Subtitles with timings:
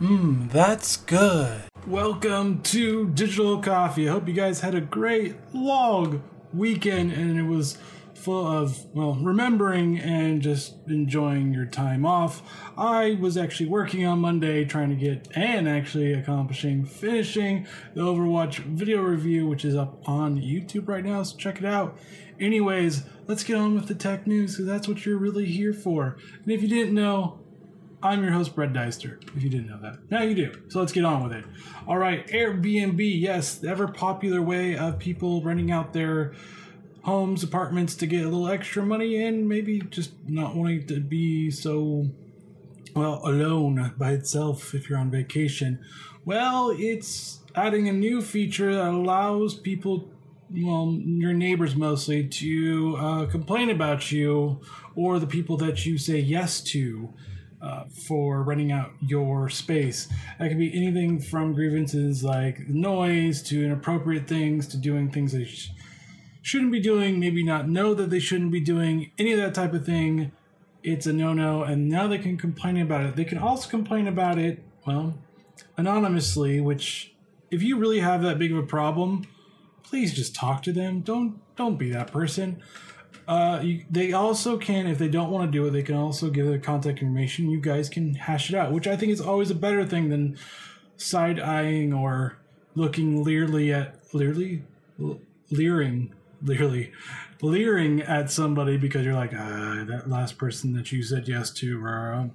[0.00, 1.62] Mmm, that's good.
[1.86, 4.08] Welcome to Digital Coffee.
[4.08, 6.22] I hope you guys had a great long
[6.52, 7.78] weekend and it was
[8.24, 12.42] full of, well, remembering and just enjoying your time off.
[12.76, 18.60] I was actually working on Monday trying to get and actually accomplishing finishing the Overwatch
[18.60, 21.98] video review, which is up on YouTube right now, so check it out.
[22.40, 26.16] Anyways, let's get on with the tech news because that's what you're really here for.
[26.42, 27.40] And if you didn't know,
[28.02, 30.10] I'm your host, Brett Deister, if you didn't know that.
[30.10, 30.52] Now you do.
[30.68, 31.44] So let's get on with it.
[31.86, 36.34] All right, Airbnb, yes, the ever popular way of people renting out their
[37.04, 41.50] homes, apartments to get a little extra money in, maybe just not wanting to be
[41.50, 42.08] so,
[42.94, 45.78] well, alone by itself if you're on vacation.
[46.24, 50.10] Well, it's adding a new feature that allows people
[50.50, 54.60] well, your neighbors mostly, to uh, complain about you
[54.94, 57.12] or the people that you say yes to
[57.60, 60.08] uh, for renting out your space.
[60.38, 65.70] That could be anything from grievances like noise to inappropriate things to doing things sh-
[66.44, 69.72] shouldn't be doing, maybe not know that they shouldn't be doing, any of that type
[69.72, 70.30] of thing.
[70.82, 73.16] It's a no no, and now they can complain about it.
[73.16, 75.14] They can also complain about it, well,
[75.78, 77.14] anonymously, which,
[77.50, 79.26] if you really have that big of a problem,
[79.82, 81.00] please just talk to them.
[81.00, 82.62] Don't don't be that person.
[83.26, 86.28] Uh, you, they also can, if they don't want to do it, they can also
[86.28, 87.48] give their contact information.
[87.48, 90.36] You guys can hash it out, which I think is always a better thing than
[90.98, 92.36] side eyeing or
[92.74, 94.60] looking leerly at leerly,
[95.50, 96.92] leering, leerly,
[97.42, 101.86] leering at somebody because you're like, ah, that last person that you said yes to,
[101.86, 102.26] uh,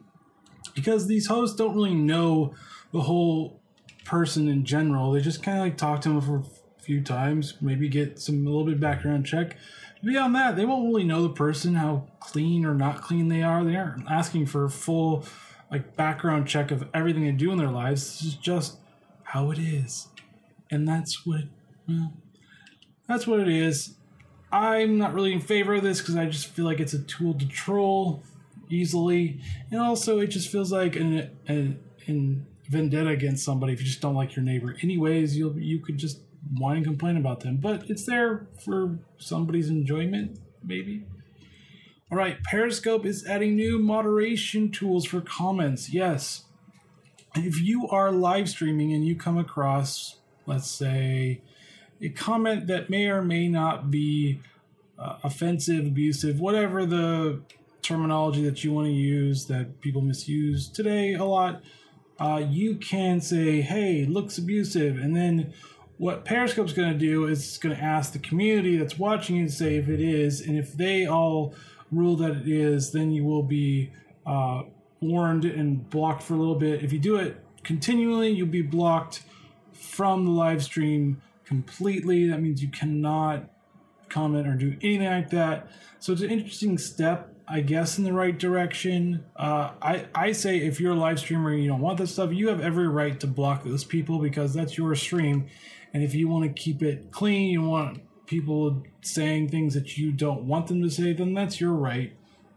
[0.75, 2.53] because these hosts don't really know
[2.91, 3.61] the whole
[4.05, 5.11] person in general.
[5.11, 8.45] They just kind of like talk to them for a few times, maybe get some
[8.45, 9.57] a little bit background check
[10.03, 13.63] beyond that, they won't really know the person, how clean or not clean they are.
[13.63, 15.25] They aren't asking for a full
[15.71, 18.19] like background check of everything they do in their lives.
[18.19, 18.77] This is just
[19.23, 20.07] how it is.
[20.71, 21.43] And that's what
[21.87, 22.13] well,
[23.09, 23.95] that's what it is.
[24.51, 27.33] I'm not really in favor of this because I just feel like it's a tool
[27.33, 28.23] to troll
[28.69, 33.85] easily, and also it just feels like an, an, an vendetta against somebody if you
[33.85, 34.75] just don't like your neighbor.
[34.81, 36.21] Anyways, you you could just
[36.53, 41.05] whine and complain about them, but it's there for somebody's enjoyment, maybe.
[42.11, 45.93] All right, Periscope is adding new moderation tools for comments.
[45.93, 46.45] Yes.
[47.35, 50.17] If you are live streaming and you come across,
[50.47, 51.41] let's say,
[52.01, 54.41] a comment that may or may not be
[54.97, 57.41] uh, offensive, abusive, whatever the
[57.81, 61.61] terminology that you want to use that people misuse today a lot,
[62.19, 65.53] uh, you can say, hey, looks abusive, and then
[65.97, 69.45] what Periscope's going to do is it's going to ask the community that's watching you
[69.45, 71.53] to say if it is, and if they all
[71.91, 73.91] rule that it is, then you will be
[74.25, 74.63] uh,
[75.01, 76.83] warned and blocked for a little bit.
[76.83, 79.23] If you do it continually, you'll be blocked
[79.73, 82.29] from the live stream completely.
[82.29, 83.49] That means you cannot
[84.07, 85.67] comment or do anything like that.
[85.99, 89.25] So it's an interesting step, I guess, in the right direction.
[89.35, 92.31] Uh, I I say if you're a live streamer and you don't want this stuff,
[92.31, 95.47] you have every right to block those people because that's your stream,
[95.91, 100.11] and if you want to keep it clean, you want people saying things that you
[100.11, 102.13] don't want them to say, then that's your right.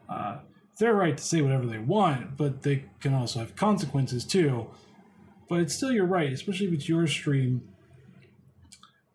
[0.07, 0.37] Uh,
[0.77, 4.67] their right to say whatever they want, but they can also have consequences too.
[5.49, 7.72] But it's still your right, especially if it's your stream,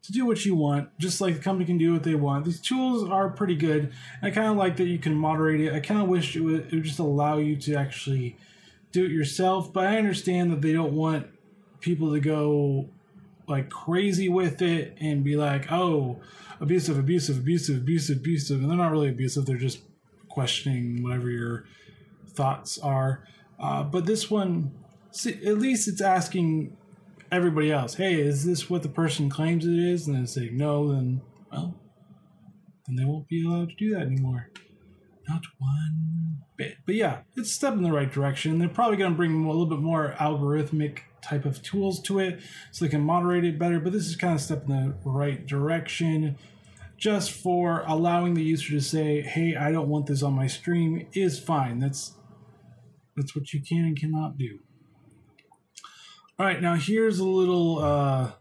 [0.07, 2.45] to do what you want, just like the company can do what they want.
[2.45, 3.91] These tools are pretty good.
[4.21, 5.73] I kind of like that you can moderate it.
[5.73, 8.37] I kind of wish it would, it would just allow you to actually
[8.93, 11.27] do it yourself, but I understand that they don't want
[11.81, 12.89] people to go
[13.47, 16.21] like crazy with it and be like, oh,
[16.61, 18.61] abusive, abusive, abusive, abusive, abusive.
[18.61, 19.81] And they're not really abusive, they're just
[20.29, 21.65] questioning whatever your
[22.29, 23.27] thoughts are.
[23.59, 24.71] Uh, but this one,
[25.11, 26.77] see, at least it's asking
[27.31, 30.07] everybody else, hey, is this what the person claims it is?
[30.07, 31.21] And they say no, then,
[31.51, 31.79] well,
[32.85, 34.49] then they won't be allowed to do that anymore.
[35.27, 36.77] Not one bit.
[36.85, 38.59] But yeah, it's a step in the right direction.
[38.59, 42.39] They're probably going to bring a little bit more algorithmic type of tools to it
[42.71, 43.79] so they can moderate it better.
[43.79, 46.37] But this is kind of step in the right direction
[46.97, 51.07] just for allowing the user to say, "Hey, I don't want this on my stream,"
[51.13, 51.79] is fine.
[51.79, 52.13] That's
[53.15, 54.59] that's what you can and cannot do.
[56.39, 58.33] All right, now here's a little uh,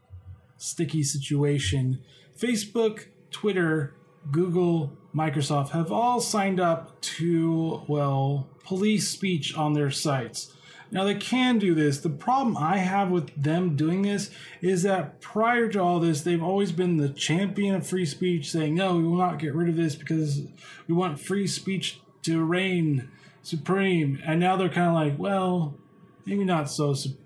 [0.58, 2.02] sticky situation.
[2.38, 3.94] Facebook, Twitter,
[4.31, 10.52] Google, Microsoft have all signed up to well police speech on their sites.
[10.90, 12.00] Now they can do this.
[12.00, 16.43] The problem I have with them doing this is that prior to all this, they've
[16.43, 19.76] always been the champion of free speech, saying, no, we will not get rid of
[19.76, 20.43] this because
[20.87, 23.08] we want free speech to reign.
[23.43, 24.20] supreme.
[24.26, 25.78] And now they're kind of like, well,
[26.26, 27.25] maybe not so supreme.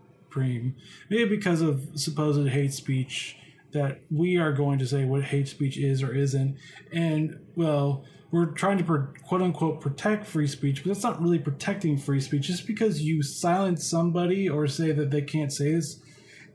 [1.09, 3.37] Maybe because of supposed hate speech
[3.73, 6.57] that we are going to say what hate speech is or isn't.
[6.93, 8.85] And, well, we're trying to
[9.25, 12.43] quote unquote protect free speech, but that's not really protecting free speech.
[12.43, 16.01] Just because you silence somebody or say that they can't say this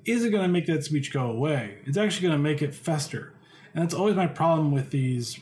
[0.05, 1.79] isn't going to make that speech go away.
[1.85, 3.33] It's actually going to make it fester.
[3.73, 5.39] And that's always my problem with these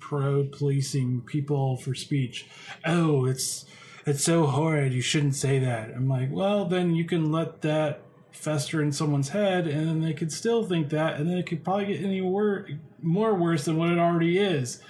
[0.00, 2.46] pro policing people for speech.
[2.84, 3.66] Oh, it's
[4.06, 4.94] it's so horrid.
[4.94, 5.90] You shouldn't say that.
[5.90, 10.12] I'm like, well, then you can let that fester in someone's head, and then they
[10.12, 12.68] could still think that, and then it could probably get any wor-
[13.02, 14.80] more worse than what it already is.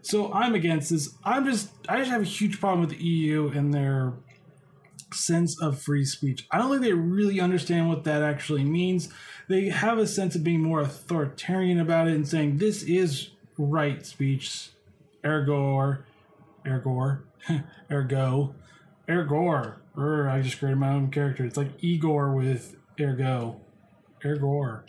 [0.00, 1.14] So I'm against this.
[1.24, 4.14] I'm just I just have a huge problem with the EU and their
[5.12, 6.46] sense of free speech.
[6.50, 9.08] I don't think they really understand what that actually means.
[9.48, 14.04] They have a sense of being more authoritarian about it and saying this is right
[14.04, 14.70] speech,
[15.24, 15.98] ergo,
[16.66, 17.18] ergo,
[17.90, 18.54] ergo,
[19.08, 19.76] ergor.
[19.96, 21.44] Or I just created my own character.
[21.44, 23.60] It's like Igor with ergo,
[24.24, 24.82] ergor.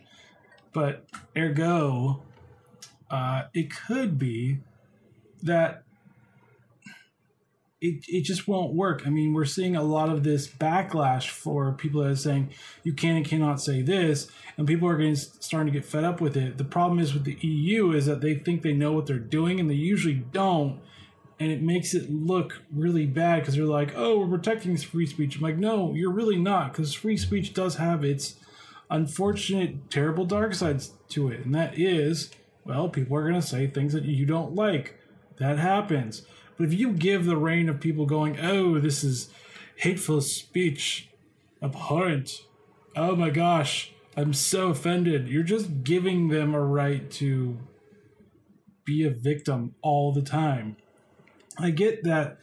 [0.74, 1.06] But
[1.38, 2.24] ergo,
[3.10, 4.60] uh, it could be
[5.44, 5.86] that
[7.82, 9.04] it, it just won't work.
[9.06, 12.50] I mean, we're seeing a lot of this backlash for people that are saying
[12.84, 16.20] you can and cannot say this, and people are getting starting to get fed up
[16.20, 16.58] with it.
[16.58, 19.60] The problem is with the EU is that they think they know what they're doing,
[19.60, 20.80] and they usually don't,
[21.40, 25.36] and it makes it look really bad because they're like, "Oh, we're protecting free speech."
[25.36, 28.36] I'm like, "No, you're really not," because free speech does have its
[28.90, 32.32] unfortunate, terrible dark sides to it, and that is,
[32.64, 35.00] well, people are going to say things that you don't like.
[35.38, 36.22] That happens
[36.58, 39.30] but if you give the reign of people going, oh, this is
[39.78, 41.10] hateful speech,
[41.62, 42.44] abhorrent,
[42.96, 47.58] oh my gosh, I'm so offended, you're just giving them a right to
[48.86, 50.78] be a victim all the time.
[51.58, 52.40] I get that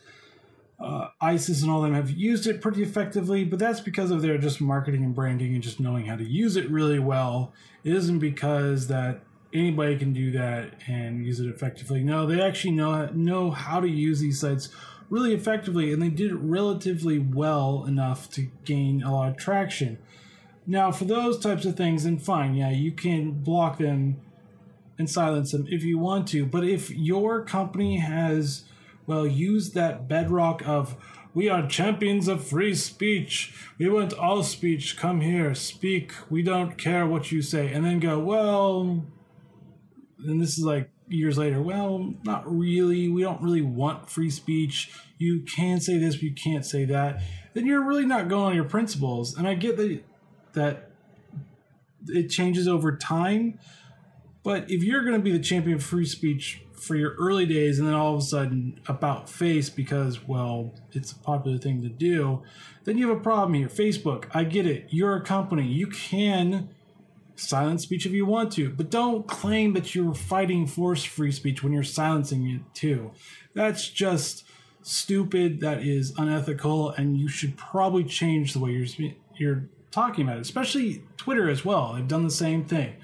[0.80, 4.38] uh, ISIS and all them have used it pretty effectively, but that's because of their
[4.38, 7.52] just marketing and branding and just knowing how to use it really well.
[7.84, 9.20] It isn't because that
[9.52, 12.02] anybody can do that and use it effectively.
[12.02, 14.70] No, they actually know know how to use these sites
[15.08, 19.98] really effectively, and they did it relatively well enough to gain a lot of traction.
[20.66, 24.20] Now, for those types of things, then fine, yeah, you can block them
[24.98, 26.46] and silence them if you want to.
[26.46, 28.64] But if your company has,
[29.06, 30.96] well, use that bedrock of
[31.34, 33.54] we are champions of free speech.
[33.78, 34.96] We want all speech.
[34.98, 36.12] Come here, speak.
[36.28, 37.72] We don't care what you say.
[37.72, 39.06] And then go, well,
[40.18, 43.08] and this is like years later, well, not really.
[43.08, 44.90] We don't really want free speech.
[45.18, 47.22] You can say this, but you can't say that.
[47.54, 49.36] Then you're really not going on your principles.
[49.36, 50.02] And I get that
[50.52, 50.90] that
[52.08, 53.58] it changes over time.
[54.42, 57.78] But if you're going to be the champion of free speech for your early days
[57.78, 61.88] and then all of a sudden about face because, well, it's a popular thing to
[61.88, 62.42] do,
[62.84, 63.68] then you have a problem here.
[63.68, 64.86] Facebook, I get it.
[64.90, 65.66] You're a company.
[65.66, 66.70] You can
[67.36, 71.62] silence speech if you want to, but don't claim that you're fighting force free speech
[71.62, 73.12] when you're silencing it too.
[73.54, 74.44] That's just
[74.82, 75.60] stupid.
[75.60, 80.42] That is unethical, and you should probably change the way you're you're talking about it.
[80.42, 81.94] Especially Twitter as well.
[81.94, 82.94] They've done the same thing.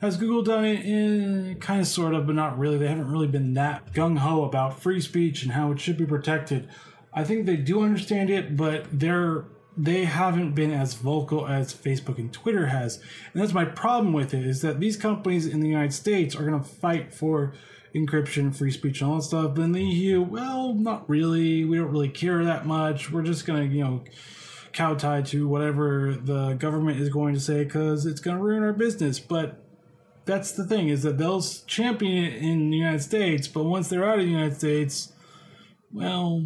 [0.00, 0.84] Has Google done it?
[0.84, 2.78] in kind of, sort of, but not really.
[2.78, 6.06] They haven't really been that gung ho about free speech and how it should be
[6.06, 6.68] protected.
[7.12, 9.44] I think they do understand it, but they're
[9.76, 12.96] they haven't been as vocal as Facebook and Twitter has.
[13.32, 16.44] And that's my problem with it is that these companies in the United States are
[16.44, 17.54] going to fight for
[17.94, 19.54] encryption, free speech, and all that stuff.
[19.54, 21.64] But in the EU, well, not really.
[21.64, 23.10] We don't really care that much.
[23.10, 24.04] We're just going to, you know,
[24.72, 28.62] cow kowtow to whatever the government is going to say because it's going to ruin
[28.62, 29.18] our business.
[29.18, 29.62] But
[30.24, 34.04] that's the thing is that they'll champion it in the United States, but once they're
[34.04, 35.12] out of the United States,
[35.92, 36.44] well,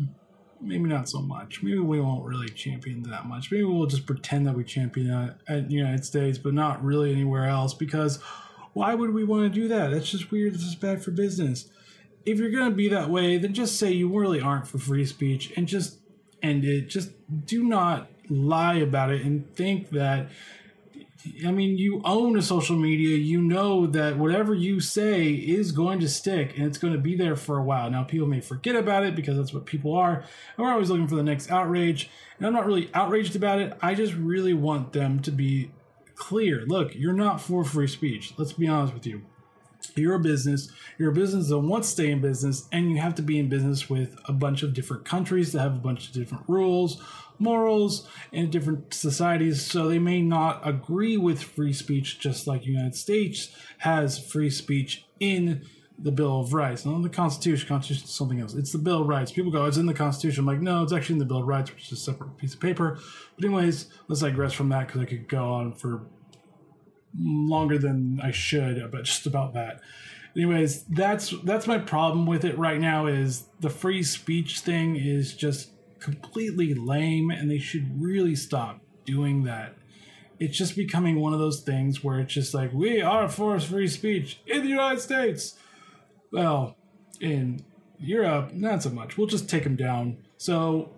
[0.60, 1.62] maybe not so much.
[1.62, 3.50] Maybe we won't really champion that much.
[3.50, 7.12] Maybe we'll just pretend that we champion at, at the United States, but not really
[7.12, 8.20] anywhere else because
[8.72, 9.90] why would we want to do that?
[9.90, 10.54] That's just weird.
[10.54, 11.68] It's just bad for business.
[12.24, 15.04] If you're going to be that way, then just say you really aren't for free
[15.04, 15.98] speech and just
[16.42, 16.88] end it.
[16.88, 17.10] Just
[17.46, 20.28] do not lie about it and think that
[21.46, 23.16] I mean, you own a social media.
[23.16, 27.16] You know that whatever you say is going to stick and it's going to be
[27.16, 27.90] there for a while.
[27.90, 30.16] Now, people may forget about it because that's what people are.
[30.56, 32.10] And we're always looking for the next outrage.
[32.38, 33.72] And I'm not really outraged about it.
[33.80, 35.70] I just really want them to be
[36.14, 36.64] clear.
[36.66, 38.34] Look, you're not for free speech.
[38.36, 39.22] Let's be honest with you.
[39.94, 40.68] You're a business.
[40.98, 43.48] You're a business that wants to stay in business, and you have to be in
[43.48, 47.00] business with a bunch of different countries that have a bunch of different rules,
[47.38, 52.94] morals and different societies, so they may not agree with free speech, just like United
[52.94, 55.62] States has free speech in
[55.98, 57.68] the Bill of Rights, not the Constitution.
[57.68, 58.54] Constitution is something else.
[58.54, 59.30] It's the Bill of Rights.
[59.30, 60.40] People go, it's in the Constitution.
[60.40, 62.54] I'm like, no, it's actually in the Bill of Rights, which is a separate piece
[62.54, 62.98] of paper.
[63.36, 66.02] But anyways, let's digress from that because I could go on for
[67.18, 69.80] longer than I should, but just about that.
[70.36, 73.06] Anyways, that's that's my problem with it right now.
[73.06, 79.44] Is the free speech thing is just completely lame, and they should really stop doing
[79.44, 79.76] that
[80.38, 83.88] it's just becoming one of those things where it's just like we are for free
[83.88, 85.56] speech in the United States.
[86.32, 86.76] Well,
[87.20, 87.64] in
[87.98, 89.16] Europe, not so much.
[89.16, 90.18] We'll just take them down.
[90.36, 90.90] So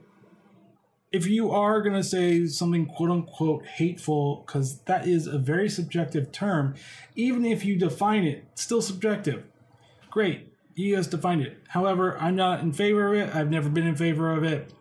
[1.13, 5.69] if you are going to say something quote unquote hateful, because that is a very
[5.69, 6.75] subjective term,
[7.15, 9.45] even if you define it, still subjective.
[10.11, 11.59] Great, you guys defined it.
[11.69, 13.35] However, I'm not in favor of it.
[13.35, 14.73] I've never been in favor of it.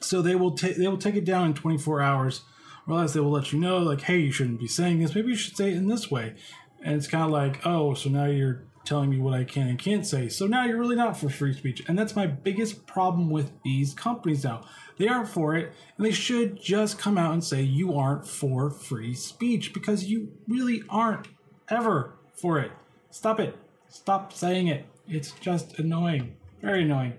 [0.00, 2.42] So they will take they will take it down in 24 hours,
[2.86, 5.14] or else they will let you know, like, hey, you shouldn't be saying this.
[5.14, 6.34] Maybe you should say it in this way.
[6.82, 9.78] And it's kind of like, oh, so now you're telling me what I can and
[9.78, 10.28] can't say.
[10.28, 11.82] So now you're really not for free speech.
[11.88, 14.66] And that's my biggest problem with these companies now.
[14.96, 18.70] They aren't for it, and they should just come out and say you aren't for
[18.70, 21.28] free speech because you really aren't
[21.68, 22.70] ever for it.
[23.10, 23.56] Stop it.
[23.88, 24.86] Stop saying it.
[25.08, 26.36] It's just annoying.
[26.62, 27.14] Very annoying.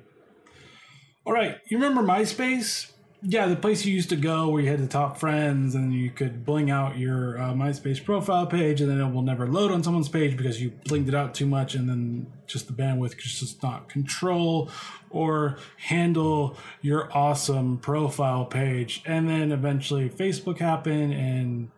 [1.25, 2.91] All right, you remember MySpace?
[3.21, 6.11] Yeah, the place you used to go where you had the top friends and you
[6.11, 9.83] could bling out your uh, MySpace profile page and then it will never load on
[9.83, 13.63] someone's page because you blinged it out too much and then just the bandwidth just
[13.63, 14.69] not control
[15.09, 19.01] or handle your awesome profile page.
[19.05, 21.71] And then eventually Facebook happened and,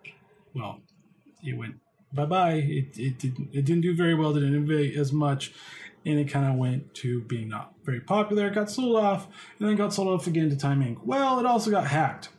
[0.53, 0.81] well,
[1.43, 1.75] it went
[2.13, 2.53] bye bye.
[2.53, 5.53] It, it, didn't, it didn't do very well, didn't innovate as much
[6.07, 8.47] and it kind of went to being not very popular.
[8.47, 9.27] It got sold off,
[9.59, 11.03] and then got sold off again to Time Inc.
[11.03, 12.29] Well, it also got hacked.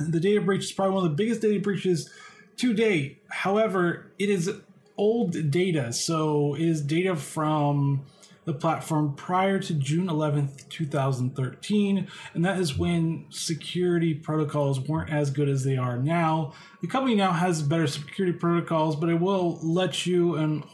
[0.00, 2.10] The data breach is probably one of the biggest data breaches
[2.56, 3.22] to date.
[3.28, 4.50] However, it is
[4.96, 8.04] old data, so it is data from
[8.44, 15.30] the platform prior to June 11th, 2013, and that is when security protocols weren't as
[15.30, 16.52] good as they are now.
[16.80, 20.64] The company now has better security protocols, but it will let you and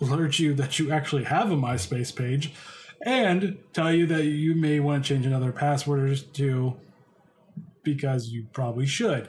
[0.00, 2.52] alert you that you actually have a MySpace page
[3.04, 6.76] and tell you that you may want to change another password to
[7.82, 9.28] because you probably should.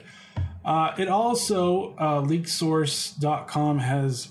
[0.64, 4.30] Uh, it also, uh, leaksource.com has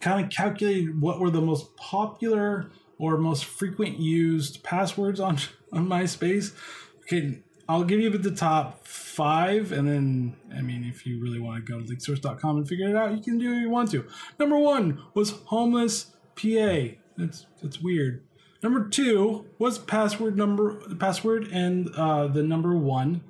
[0.00, 5.38] kind of calculated what were the most popular or most frequent used passwords on,
[5.72, 6.54] on MySpace.
[7.02, 11.64] Okay, I'll give you the top five, and then I mean, if you really want
[11.64, 14.06] to go to leaksource.com and figure it out, you can do what you want to.
[14.38, 16.96] Number one was homeless PA.
[17.16, 18.22] That's that's weird.
[18.62, 23.22] Number two was password number password and uh, the number one,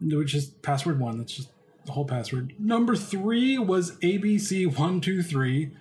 [0.00, 1.18] which is password one.
[1.18, 1.50] That's just
[1.86, 2.54] the whole password.
[2.58, 5.72] Number three was ABC one two three.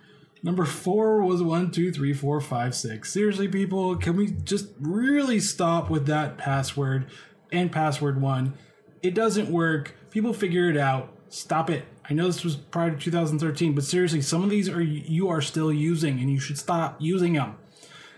[0.41, 3.11] Number four was one two three four five six.
[3.11, 7.07] Seriously, people, can we just really stop with that password?
[7.51, 8.53] And password one.
[9.01, 9.95] It doesn't work.
[10.11, 11.13] People figure it out.
[11.29, 11.85] Stop it.
[12.09, 15.41] I know this was prior to 2013, but seriously, some of these are you are
[15.41, 17.55] still using, and you should stop using them.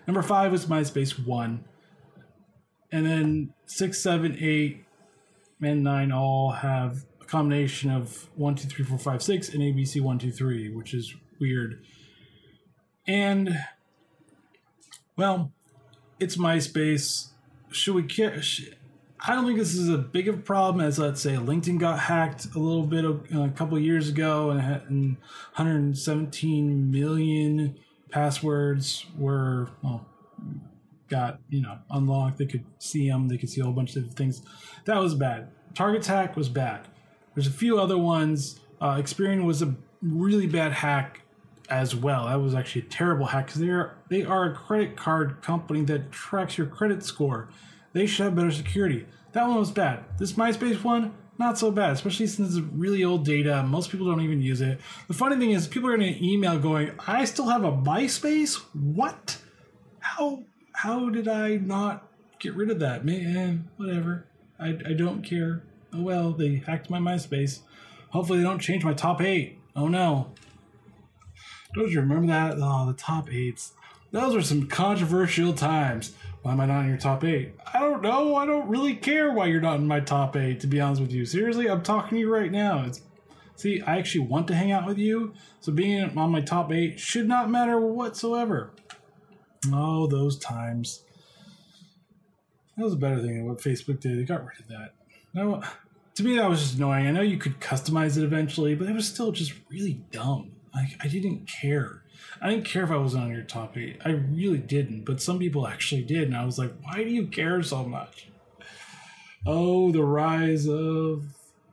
[0.08, 1.66] Number five was MySpace one,
[2.92, 4.86] and then six, seven, eight,
[5.62, 10.02] and nine all have a combination of one, two, three, four, five, six, and ABC
[10.02, 11.84] one, two, three, which is weird.
[13.06, 13.58] And
[15.18, 15.52] well,
[16.20, 17.32] it's MySpace.
[17.72, 18.42] Should we care?
[19.24, 22.00] I don't think this is a big of a problem as let's say LinkedIn got
[22.00, 25.18] hacked a little bit uh, a couple years ago and, and
[25.56, 27.78] 117 million
[28.10, 30.08] passwords were well
[31.12, 32.40] got you know unlocked.
[32.40, 33.28] They could see them.
[33.28, 34.42] They could see a whole bunch of things.
[34.86, 35.50] That was bad.
[35.76, 36.88] Target's hack was bad.
[37.36, 38.60] There's a few other ones.
[38.80, 41.22] Uh, Experian was a really bad hack
[41.70, 42.26] as well.
[42.26, 45.84] That was actually a terrible hack because they are they are a credit card company
[45.84, 47.50] that tracks your credit score
[47.94, 49.06] they should have better security.
[49.34, 50.04] That one was bad.
[50.18, 53.64] This MySpace one, not so bad, especially since it's really old data.
[53.64, 54.80] Most people don't even use it.
[55.08, 58.62] The funny thing is, people are going to email going, "I still have a MySpace.
[58.74, 59.38] What?
[60.00, 60.44] How?
[60.74, 62.08] How did I not
[62.40, 63.06] get rid of that?
[63.06, 64.28] Man, whatever.
[64.60, 65.64] I, I don't care.
[65.94, 67.60] Oh well, they hacked my MySpace.
[68.10, 69.60] Hopefully, they don't change my top eight.
[69.76, 70.34] Oh no.
[71.74, 72.58] Don't you remember that?
[72.58, 73.74] Oh, the top eights.
[74.12, 76.14] Those were some controversial times.
[76.42, 77.54] Why am I not in your top eight?
[77.72, 78.36] I don't know.
[78.36, 81.12] I don't really care why you're not in my top eight, to be honest with
[81.12, 81.26] you.
[81.26, 82.86] Seriously, I'm talking to you right now.
[82.86, 83.02] It's
[83.56, 87.00] see, I actually want to hang out with you, so being on my top eight
[87.00, 88.72] should not matter whatsoever.
[89.72, 91.04] Oh, those times.
[92.76, 94.18] That was a better thing than what Facebook did.
[94.18, 94.94] They got rid of that.
[95.36, 95.62] No,
[96.16, 97.06] to me that was just annoying.
[97.06, 100.54] I know you could customize it eventually, but it was still just really dumb.
[100.74, 102.01] Like I didn't care.
[102.42, 104.00] I didn't care if I wasn't on your topic.
[104.04, 107.28] I really didn't, but some people actually did, and I was like, why do you
[107.28, 108.28] care so much?
[109.46, 111.26] Oh, the rise of,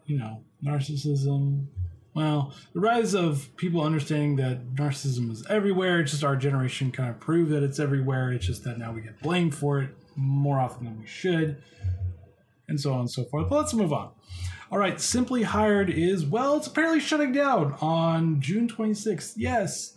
[0.07, 1.67] you know, narcissism.
[2.15, 6.01] Well, the rise of people understanding that narcissism is everywhere.
[6.01, 8.33] It's just our generation kind of proved that it's everywhere.
[8.33, 11.63] It's just that now we get blamed for it more often than we should,
[12.67, 13.49] and so on and so forth.
[13.49, 14.11] But let's move on.
[14.71, 19.35] All right, Simply Hired is, well, it's apparently shutting down on June 26th.
[19.37, 19.97] Yes,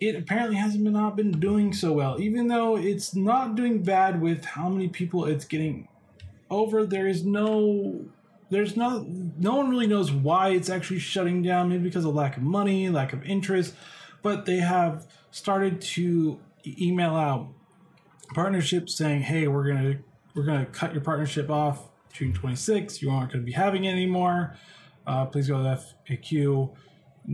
[0.00, 4.20] it apparently hasn't been not been doing so well, even though it's not doing bad
[4.20, 5.88] with how many people it's getting
[6.50, 6.86] over.
[6.86, 8.06] There is no
[8.50, 9.04] there's no
[9.38, 11.68] no one really knows why it's actually shutting down.
[11.68, 13.74] Maybe because of lack of money lack of interest
[14.22, 17.48] but they have started to email out
[18.34, 19.98] partnerships saying hey we're gonna
[20.34, 24.56] we're gonna cut your partnership off june 26th you aren't to be having it anymore.
[25.06, 26.70] Uh, please go to faq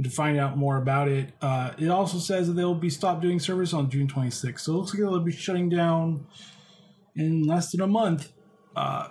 [0.02, 3.38] to find out more about it uh, it also says that they'll be stopped doing
[3.38, 6.26] service on june 26th so it looks like they'll be shutting down
[7.16, 8.32] in less than a month
[8.76, 9.08] uh,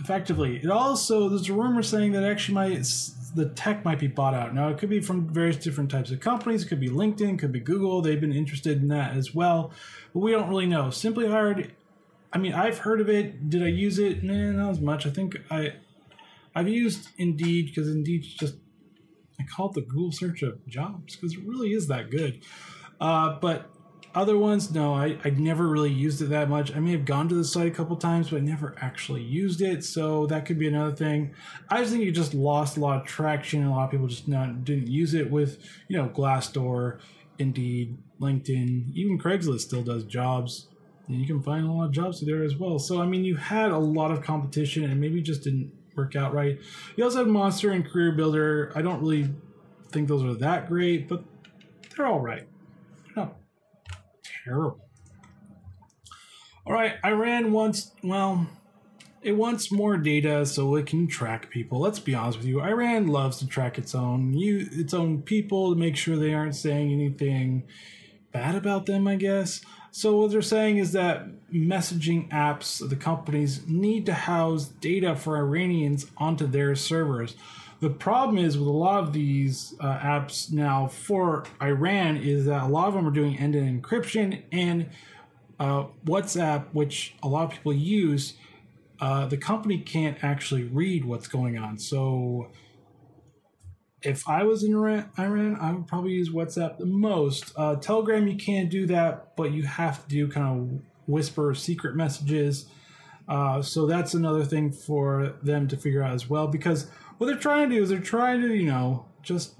[0.00, 0.60] effectively.
[0.62, 2.86] It also there's a rumor saying that actually might
[3.34, 4.54] the tech might be bought out.
[4.54, 6.64] Now it could be from various different types of companies.
[6.64, 8.00] It could be LinkedIn, could be Google.
[8.00, 9.72] They've been interested in that as well,
[10.12, 10.90] but we don't really know.
[10.90, 11.72] Simply Hired.
[12.32, 13.48] I mean, I've heard of it.
[13.48, 14.24] Did I use it?
[14.24, 15.06] Nah, not as much.
[15.06, 15.74] I think I
[16.54, 18.54] I've used Indeed because Indeed's just
[19.38, 22.44] I call it the Google search of jobs because it really is that good.
[23.00, 23.70] Uh, but
[24.14, 26.74] other ones, no, I, I never really used it that much.
[26.74, 29.60] I may have gone to the site a couple times, but I never actually used
[29.60, 29.84] it.
[29.84, 31.34] So that could be another thing.
[31.68, 33.66] I just think you just lost a lot of traction.
[33.66, 37.00] A lot of people just not didn't use it with, you know, Glassdoor,
[37.38, 40.68] Indeed, LinkedIn, even Craigslist still does jobs.
[41.08, 42.78] And you can find a lot of jobs there as well.
[42.78, 46.34] So I mean you had a lot of competition and maybe just didn't work out
[46.34, 46.58] right.
[46.96, 48.72] You also have Monster and Career Builder.
[48.74, 49.32] I don't really
[49.92, 51.24] think those are that great, but
[51.96, 52.48] they're all right
[54.44, 54.80] terrible.
[56.66, 58.46] All right, Iran wants, well,
[59.22, 61.80] it wants more data so it can track people.
[61.80, 62.60] Let's be honest with you.
[62.60, 66.56] Iran loves to track its own you its own people to make sure they aren't
[66.56, 67.64] saying anything
[68.32, 69.62] bad about them, I guess.
[69.96, 75.36] So what they're saying is that messaging apps, the companies need to house data for
[75.36, 77.36] Iranians onto their servers.
[77.78, 82.64] The problem is with a lot of these uh, apps now for Iran is that
[82.64, 84.90] a lot of them are doing end-to-end encryption and
[85.60, 88.34] uh, WhatsApp, which a lot of people use,
[89.00, 91.78] uh, the company can't actually read what's going on.
[91.78, 92.50] So
[94.04, 97.52] if I was in Iran, I would probably use WhatsApp the most.
[97.56, 101.96] Uh, Telegram, you can't do that, but you have to do kind of whisper secret
[101.96, 102.66] messages.
[103.26, 106.86] Uh, so that's another thing for them to figure out as well because
[107.16, 109.54] what they're trying to do is they're trying to, you know, just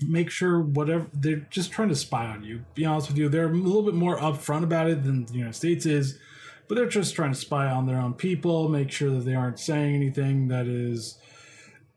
[0.00, 2.64] make sure whatever they're just trying to spy on you.
[2.74, 5.54] Be honest with you, they're a little bit more upfront about it than the United
[5.54, 6.18] States is,
[6.66, 9.58] but they're just trying to spy on their own people, make sure that they aren't
[9.58, 11.18] saying anything that is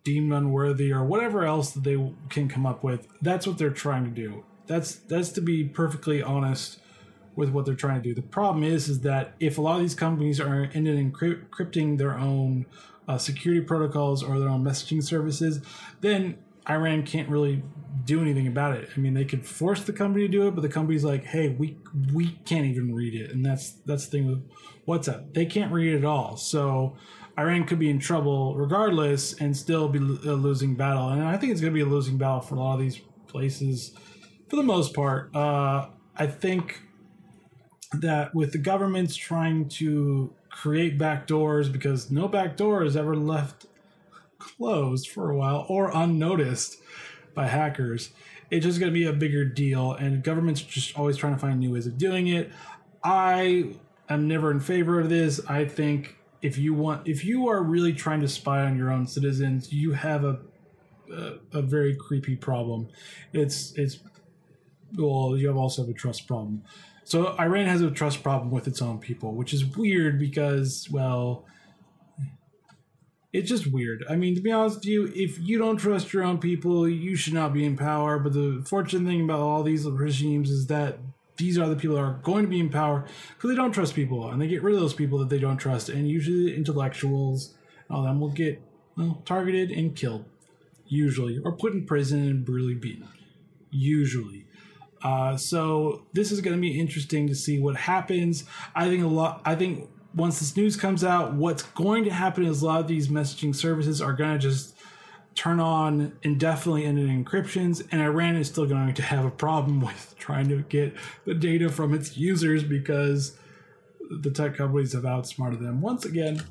[0.07, 1.97] deemed unworthy or whatever else that they
[2.29, 3.09] can come up with.
[3.21, 4.45] That's what they're trying to do.
[4.65, 6.79] That's that's to be perfectly honest
[7.35, 8.15] with what they're trying to do.
[8.15, 12.17] The problem is is that if a lot of these companies are ended encrypting their
[12.17, 12.67] own
[13.05, 15.59] uh, security protocols or their own messaging services,
[15.99, 16.37] then
[16.69, 17.63] Iran can't really
[18.05, 18.87] do anything about it.
[18.95, 21.49] I mean, they could force the company to do it, but the company's like, "Hey,
[21.49, 21.77] we
[22.13, 24.49] we can't even read it," and that's that's the thing with
[24.87, 25.33] WhatsApp.
[25.33, 26.37] They can't read it at all.
[26.37, 26.95] So
[27.37, 31.09] Iran could be in trouble regardless and still be a losing battle.
[31.09, 32.99] And I think it's going to be a losing battle for a lot of these
[33.27, 33.91] places
[34.49, 35.35] for the most part.
[35.35, 36.81] Uh, I think
[37.93, 43.67] that with the governments trying to create backdoors because no backdoor is ever left
[44.39, 46.77] closed for a while or unnoticed
[47.35, 48.09] by hackers.
[48.49, 51.59] It's just going to be a bigger deal, and governments just always trying to find
[51.59, 52.51] new ways of doing it.
[53.03, 53.75] I
[54.09, 55.41] am never in favor of this.
[55.47, 59.07] I think if you want, if you are really trying to spy on your own
[59.07, 60.39] citizens, you have a
[61.11, 62.89] a, a very creepy problem.
[63.33, 63.99] It's it's
[64.95, 66.63] well, you have also have a trust problem.
[67.03, 71.45] So Iran has a trust problem with its own people, which is weird because, well,
[73.31, 74.03] it's just weird.
[74.09, 77.15] I mean, to be honest with you, if you don't trust your own people, you
[77.15, 78.19] should not be in power.
[78.19, 80.99] But the fortunate thing about all these regimes is that
[81.37, 83.95] these are the people that are going to be in power because they don't trust
[83.95, 85.89] people, and they get rid of those people that they don't trust.
[85.89, 87.53] And usually, the intellectuals,
[87.89, 88.61] all them will get
[88.95, 90.25] well, targeted and killed,
[90.87, 93.07] usually, or put in prison and brutally beaten,
[93.69, 94.45] usually.
[95.03, 98.43] Uh, so this is going to be interesting to see what happens.
[98.75, 99.41] I think a lot.
[99.45, 102.87] I think once this news comes out, what's going to happen is a lot of
[102.87, 104.75] these messaging services are going to just
[105.37, 110.15] turn on indefinitely ended encryptions, and Iran is still going to have a problem with
[110.17, 110.93] trying to get
[111.25, 113.37] the data from its users because
[114.09, 116.43] the tech companies have outsmarted them once again.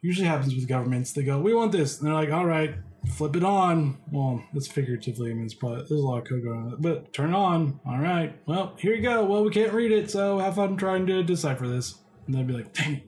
[0.00, 1.12] Usually happens with governments.
[1.12, 2.74] They go, "We want this," and they're like, "All right,
[3.10, 5.30] flip it on." Well, that's figuratively.
[5.30, 7.80] I mean, it's probably there's a lot of code going on, but turn it on.
[7.86, 8.38] All right.
[8.46, 9.24] Well, here you go.
[9.24, 11.98] Well, we can't read it, so have fun trying to decipher this.
[12.26, 13.02] And they'd be like, "Dang,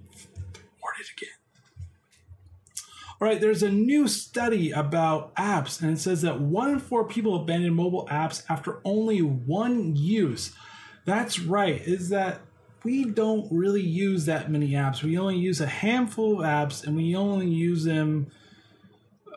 [0.83, 1.36] word it again."
[3.19, 7.05] All right, there's a new study about apps, and it says that one in four
[7.05, 10.53] people abandon mobile apps after only one use.
[11.07, 12.41] That's right, is that
[12.85, 15.03] we don't really use that many apps.
[15.03, 18.31] We only use a handful of apps, and we only use them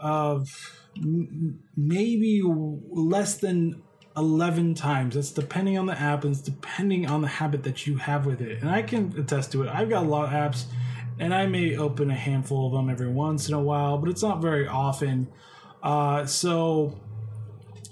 [0.02, 0.50] of
[1.76, 3.82] maybe less than
[4.18, 5.16] 11 times.
[5.16, 8.42] That's depending on the app and it's depending on the habit that you have with
[8.42, 8.62] it.
[8.62, 9.70] And I can attest to it.
[9.70, 10.66] I've got a lot of apps
[11.20, 14.24] and I may open a handful of them every once in a while, but it's
[14.24, 15.28] not very often.
[15.84, 16.98] Uh, so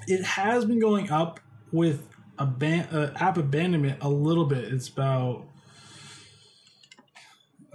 [0.07, 1.39] it has been going up
[1.71, 2.07] with
[2.39, 4.73] uh, app abandonment a little bit.
[4.73, 5.45] It's about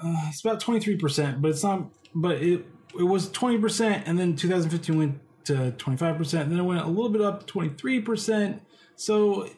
[0.03, 1.91] uh, it's about twenty three percent, but it's not.
[2.15, 2.67] But it
[2.99, 6.81] it was twenty percent, and then 2015 went to twenty five percent, then it went
[6.81, 8.63] a little bit up to twenty three percent.
[8.97, 9.49] So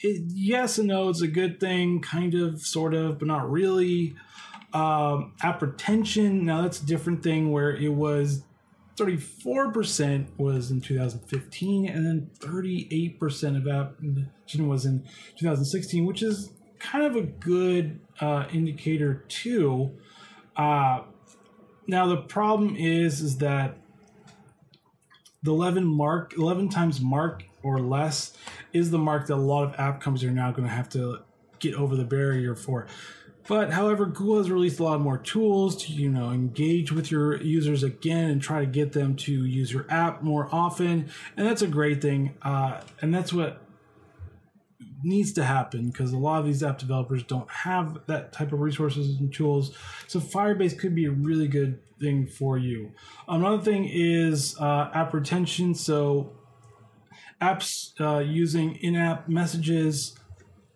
[0.00, 4.16] it, yes and no, it's a good thing, kind of, sort of, but not really.
[4.74, 8.42] Um, app retention, now that's a different thing where it was
[8.96, 15.04] 34% was in 2015, and then 38% of app retention was in
[15.36, 19.96] 2016, which is kind of a good uh, indicator too.
[20.56, 21.02] Uh,
[21.86, 23.76] now the problem is is that
[25.42, 28.36] the 11 mark 11 times mark or less
[28.72, 31.18] is the mark that a lot of app companies are now going to have to
[31.58, 32.86] get over the barrier for
[33.46, 37.40] but however, Google has released a lot more tools to you know engage with your
[37.42, 41.62] users again and try to get them to use your app more often, and that's
[41.62, 42.36] a great thing.
[42.42, 43.60] Uh, and that's what
[45.04, 48.60] needs to happen because a lot of these app developers don't have that type of
[48.60, 49.76] resources and tools.
[50.06, 52.92] So Firebase could be a really good thing for you.
[53.28, 55.74] Another thing is uh, app retention.
[55.74, 56.32] So
[57.40, 60.16] apps uh, using in-app messages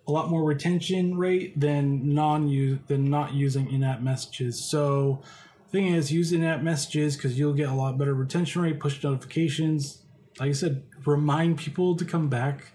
[0.09, 4.59] a lot more retention rate than non-use than not using in-app messages.
[4.59, 5.21] So
[5.71, 10.03] thing is use in-app messages because you'll get a lot better retention rate, push notifications.
[10.41, 12.73] Like I said, remind people to come back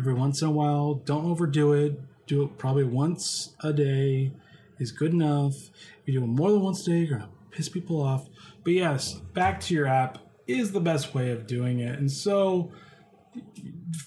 [0.00, 0.94] every once in a while.
[0.94, 2.00] Don't overdo it.
[2.26, 4.32] Do it probably once a day
[4.78, 5.54] is good enough.
[5.54, 8.28] If you do it more than once a day, you're gonna piss people off.
[8.64, 11.98] But yes, back to your app is the best way of doing it.
[11.98, 12.72] And so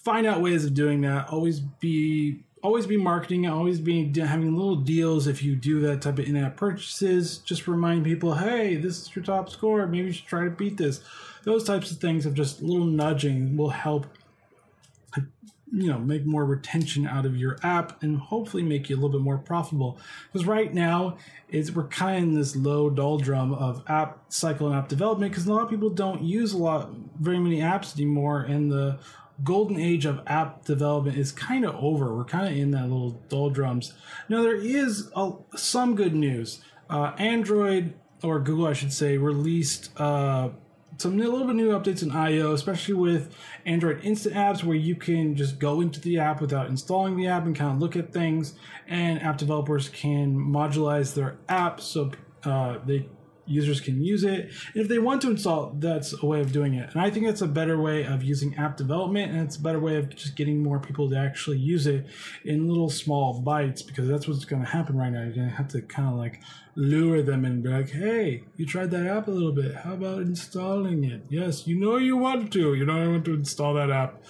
[0.04, 1.30] find out ways of doing that.
[1.30, 6.20] Always be always be marketing, always be having little deals if you do that type
[6.20, 7.38] of in-app purchases.
[7.40, 9.86] Just remind people, hey, this is your top score.
[9.88, 11.02] Maybe you should try to beat this.
[11.44, 14.08] Those types of things of just little nudging will help
[15.72, 19.10] you know make more retention out of your app and hopefully make you a little
[19.10, 20.00] bit more profitable
[20.32, 21.18] because right now
[21.50, 25.46] is we're kind of in this low doldrum of app cycle and app development because
[25.46, 26.90] a lot of people don't use a lot
[27.20, 28.98] very many apps anymore and the
[29.44, 32.16] golden age of app development is kind of over.
[32.16, 33.94] We're kind of in that little doldrums.
[34.30, 36.62] Now there is a, some good news.
[36.90, 40.50] Uh, Android or Google, I should say, released uh,
[40.98, 44.96] some a little bit new updates in I/O, especially with Android Instant apps, where you
[44.96, 48.12] can just go into the app without installing the app and kind of look at
[48.12, 48.56] things,
[48.88, 52.12] and app developers can modularize their app so
[52.44, 53.08] uh, they
[53.48, 54.52] users can use it.
[54.74, 56.90] And if they want to install, that's a way of doing it.
[56.94, 59.80] And I think that's a better way of using app development, and it's a better
[59.80, 62.06] way of just getting more people to actually use it
[62.44, 65.24] in little small bites because that's what's going to happen right now.
[65.24, 66.42] You're going to have to kind of like
[66.76, 69.76] lure them and be like, hey, you tried that app a little bit.
[69.76, 71.22] How about installing it?
[71.30, 72.74] Yes, you know you want to.
[72.76, 74.22] You know I want to install that app.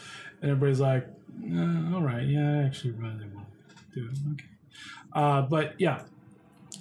[0.41, 1.08] And everybody's like,
[1.51, 3.47] uh, all right, yeah, I actually really want
[3.93, 4.17] to do it.
[4.34, 4.45] Okay.
[5.13, 6.03] Uh, but yeah,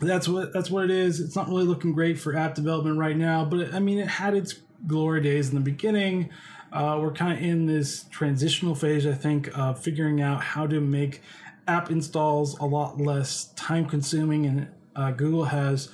[0.01, 1.21] that's what that's what it is.
[1.21, 4.35] It's not really looking great for app development right now, but I mean, it had
[4.35, 4.55] its
[4.87, 6.31] glory days in the beginning.
[6.73, 10.81] Uh, we're kind of in this transitional phase, I think, of figuring out how to
[10.81, 11.23] make
[11.67, 15.91] app installs a lot less time consuming, and uh, Google has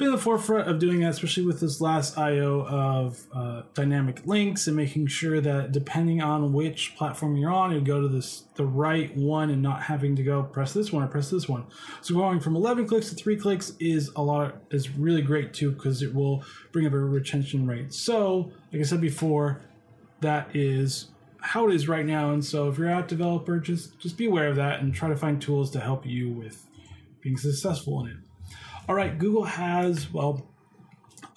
[0.00, 4.26] been at the forefront of doing that, especially with this last IO of uh, dynamic
[4.26, 8.44] links and making sure that depending on which platform you're on, you go to this
[8.54, 11.66] the right one and not having to go press this one or press this one.
[12.00, 15.70] So going from 11 clicks to three clicks is a lot is really great too
[15.70, 17.92] because it will bring up a retention rate.
[17.92, 19.60] So like I said before,
[20.22, 21.08] that is
[21.42, 22.32] how it is right now.
[22.32, 25.16] And so if you're a developer, just just be aware of that and try to
[25.16, 26.66] find tools to help you with
[27.20, 28.16] being successful in it.
[28.90, 30.48] All right, Google has, well,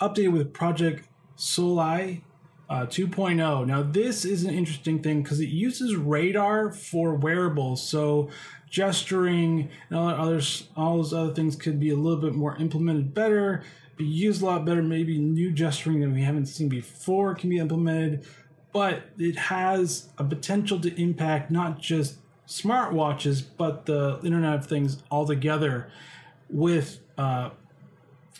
[0.02, 2.24] updated with Project Soli
[2.68, 3.68] uh, 2.0.
[3.68, 7.88] Now, this is an interesting thing because it uses radar for wearables.
[7.88, 8.32] So,
[8.72, 13.14] gesturing and all others, all those other things could be a little bit more implemented
[13.14, 13.62] better,
[13.98, 14.82] be used a lot better.
[14.82, 18.26] Maybe new gesturing that we haven't seen before can be implemented,
[18.72, 25.04] but it has a potential to impact not just smartwatches, but the Internet of Things
[25.12, 25.92] altogether
[26.50, 27.52] with uh,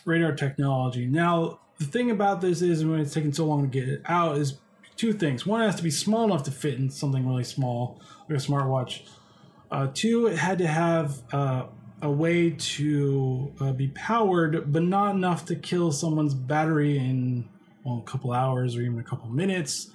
[0.04, 1.06] radar technology.
[1.06, 4.36] Now, the thing about this is when it's taking so long to get it out
[4.38, 4.58] is
[4.96, 5.46] two things.
[5.46, 9.02] One, has to be small enough to fit in something really small, like a smartwatch.
[9.70, 11.66] Uh, two, it had to have uh,
[12.02, 17.48] a way to uh, be powered, but not enough to kill someone's battery in
[17.84, 19.90] well, a couple hours or even a couple minutes.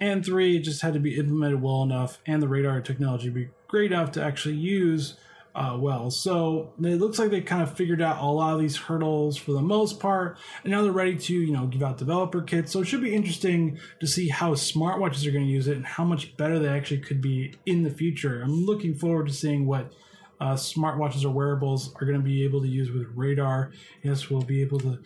[0.00, 3.48] And three, it just had to be implemented well enough, and the radar technology be
[3.66, 5.16] great enough to actually use
[5.54, 6.10] uh, well.
[6.10, 9.52] So it looks like they kind of figured out a lot of these hurdles for
[9.52, 12.72] the most part, and now they're ready to you know give out developer kits.
[12.72, 15.86] So it should be interesting to see how smartwatches are going to use it and
[15.86, 18.42] how much better they actually could be in the future.
[18.42, 19.92] I'm looking forward to seeing what.
[20.40, 23.72] Uh, smartwatches or wearables are going to be able to use with radar.
[24.04, 25.00] Yes, we'll be able to,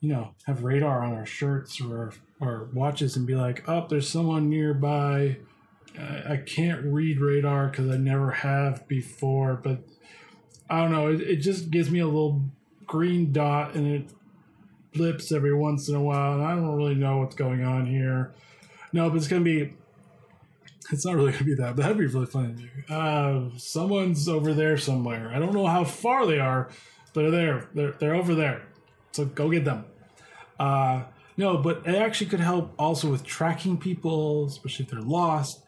[0.00, 4.08] you know, have radar on our shirts or or watches and be like, "Oh, there's
[4.08, 5.36] someone nearby."
[5.98, 9.80] I can't read radar because I never have before, but
[10.70, 11.08] I don't know.
[11.08, 12.42] It, it just gives me a little
[12.86, 14.10] green dot and it
[14.92, 18.32] blips every once in a while, and I don't really know what's going on here.
[18.92, 19.74] No, but it's gonna be.
[20.90, 22.70] It's not really gonna be that, but that'd be really funny.
[22.88, 25.30] Uh, someone's over there somewhere.
[25.34, 26.70] I don't know how far they are,
[27.12, 27.68] they're there.
[27.74, 28.62] They're they're over there.
[29.12, 29.84] So go get them.
[30.60, 31.04] Uh,
[31.36, 35.62] no, but it actually could help also with tracking people, especially if they're lost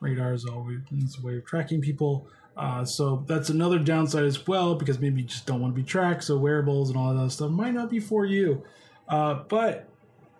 [0.00, 0.78] radar is always
[1.18, 2.28] a way of tracking people.
[2.56, 5.86] Uh, so that's another downside as well because maybe you just don't want to be
[5.86, 6.24] tracked.
[6.24, 8.62] So wearables and all that stuff might not be for you.
[9.08, 9.88] Uh, but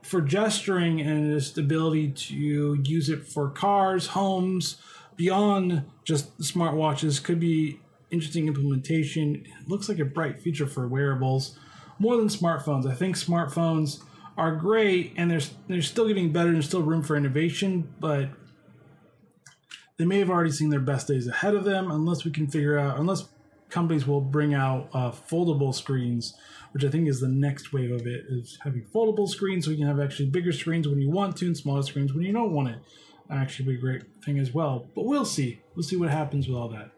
[0.03, 4.77] for gesturing and this ability to use it for cars, homes,
[5.17, 9.45] beyond just smartwatches could be interesting implementation.
[9.45, 11.59] It looks like a bright future for wearables
[11.99, 12.87] more than smartphones.
[12.87, 14.03] I think smartphones
[14.37, 16.53] are great and they're, they're still getting better.
[16.53, 18.29] There's still room for innovation, but
[19.99, 22.79] they may have already seen their best days ahead of them unless we can figure
[22.79, 23.29] out unless
[23.69, 26.35] companies will bring out uh, foldable screens
[26.77, 29.79] which i think is the next wave of it is having foldable screens so you
[29.79, 32.53] can have actually bigger screens when you want to and smaller screens when you don't
[32.53, 32.79] want it.
[33.31, 34.87] Actually be a great thing as well.
[34.95, 35.61] But we'll see.
[35.75, 36.91] We'll see what happens with all that.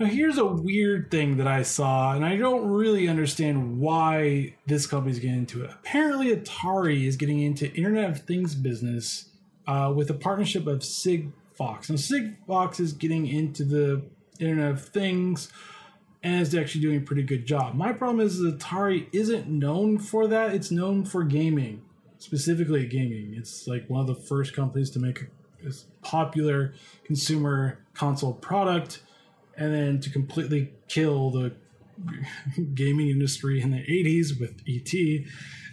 [0.00, 4.86] Now here's a weird thing that i saw and i don't really understand why this
[4.86, 5.70] company's getting into it.
[5.70, 9.26] Apparently atari is getting into internet of things business
[9.66, 11.88] uh, with a partnership of sig Fox.
[11.88, 14.02] And Sigfox is getting into the
[14.38, 15.50] Internet of Things
[16.22, 17.74] and is actually doing a pretty good job.
[17.74, 20.54] My problem is Atari isn't known for that.
[20.54, 21.82] It's known for gaming,
[22.18, 23.34] specifically gaming.
[23.36, 29.02] It's like one of the first companies to make a, a popular consumer console product
[29.56, 31.54] and then to completely kill the
[32.74, 34.92] gaming industry in the 80s with ET,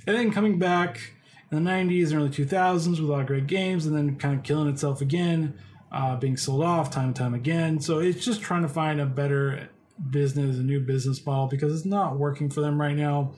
[0.06, 1.14] and then coming back
[1.52, 4.38] in the 90s and early 2000s with a lot of great games, and then kind
[4.38, 5.58] of killing itself again
[5.92, 7.80] uh, being sold off time and time again.
[7.80, 9.70] So it's just trying to find a better
[10.10, 13.34] business, a new business model because it's not working for them right now.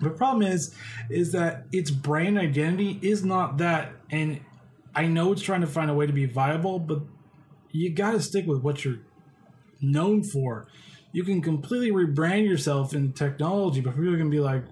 [0.00, 0.74] The problem is,
[1.08, 4.40] is that its brand identity is not that, and
[4.94, 7.00] I know it's trying to find a way to be viable, but
[7.72, 9.00] you got to stick with what you're
[9.80, 10.66] known for.
[11.12, 14.64] You can completely rebrand yourself in technology, but people are gonna be like,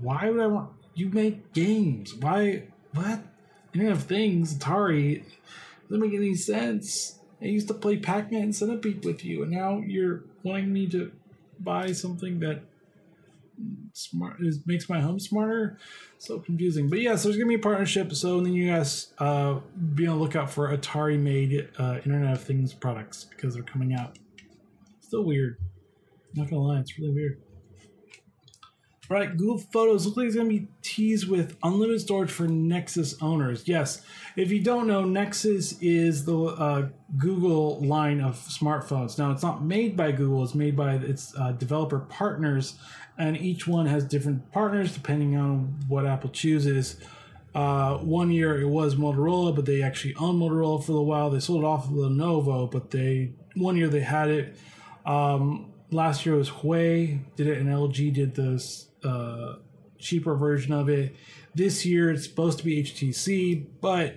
[0.00, 2.14] "Why would I want you make games?
[2.14, 3.20] Why what?"
[3.74, 5.24] Internet of Things, Atari
[5.92, 7.18] doesn't make any sense.
[7.40, 10.86] I used to play Pac Man and Centipede with you, and now you're wanting me
[10.88, 11.12] to
[11.60, 12.62] buy something that
[13.92, 15.78] smart is makes my home smarter.
[16.16, 16.88] So confusing.
[16.88, 18.14] But yes, there's gonna be a partnership.
[18.14, 19.60] So then you guys uh,
[19.94, 23.92] be on the lookout for Atari made uh, Internet of Things products because they're coming
[23.92, 24.18] out.
[25.00, 25.58] Still weird.
[26.34, 27.42] not gonna lie, it's really weird.
[29.12, 33.14] Right, Google Photos looks like it's going to be teased with unlimited storage for Nexus
[33.20, 33.68] owners.
[33.68, 34.00] Yes,
[34.36, 39.18] if you don't know, Nexus is the uh, Google line of smartphones.
[39.18, 42.76] Now, it's not made by Google; it's made by its uh, developer partners,
[43.18, 46.96] and each one has different partners depending on what Apple chooses.
[47.54, 51.28] Uh, one year it was Motorola, but they actually owned Motorola for a while.
[51.28, 54.56] They sold it off to Lenovo, but they one year they had it.
[55.04, 59.54] Um, last year was Huawei did it, and LG did this uh,
[59.98, 61.14] cheaper version of it.
[61.54, 64.16] This year it's supposed to be HTC, but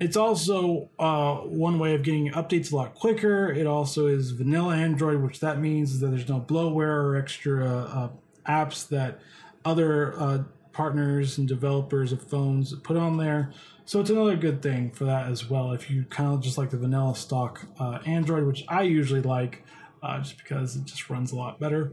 [0.00, 3.52] it's also uh, one way of getting updates a lot quicker.
[3.52, 8.08] It also is vanilla Android, which that means that there's no bloatware or extra uh,
[8.46, 9.20] apps that
[9.64, 10.42] other uh,
[10.72, 13.52] partners and developers of phones put on there.
[13.84, 15.72] So it's another good thing for that as well.
[15.72, 19.64] If you kind of just like the vanilla stock uh, Android, which I usually like,
[20.18, 21.92] just because it just runs a lot better.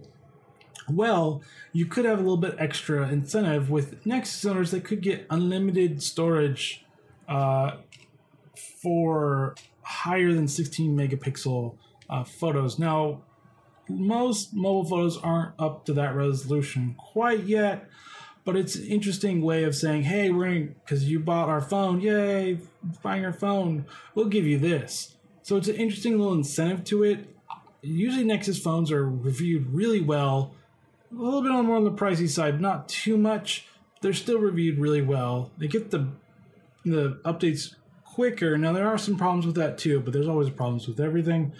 [0.89, 5.25] Well, you could have a little bit extra incentive with Nexus owners that could get
[5.29, 6.85] unlimited storage
[7.27, 7.77] uh,
[8.81, 11.75] for higher than 16 megapixel
[12.09, 12.79] uh, photos.
[12.79, 13.21] Now,
[13.87, 17.89] most mobile photos aren't up to that resolution quite yet,
[18.45, 21.99] but it's an interesting way of saying, hey, we're going because you bought our phone,
[21.99, 22.59] yay,
[23.01, 25.15] buying our phone, we'll give you this.
[25.41, 27.35] So it's an interesting little incentive to it.
[27.81, 30.53] Usually, Nexus phones are reviewed really well,
[31.11, 33.67] a little bit more on the pricey side, not too much.
[34.01, 35.51] They're still reviewed really well.
[35.57, 36.07] They get the
[36.85, 38.57] the updates quicker.
[38.57, 41.53] Now there are some problems with that too, but there's always problems with everything.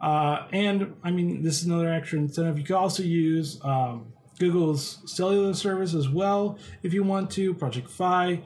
[0.00, 2.58] Uh, and I mean, this is another extra incentive.
[2.58, 7.90] You can also use um, Google's cellular service as well if you want to, Project
[7.90, 8.42] Fi.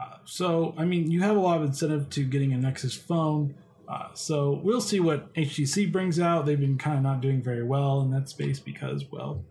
[0.00, 3.54] Uh, so, I mean, you have a lot of incentive to getting a Nexus phone.
[3.88, 6.46] Uh, so, we'll see what HTC brings out.
[6.46, 9.44] They've been kind of not doing very well in that space because, well,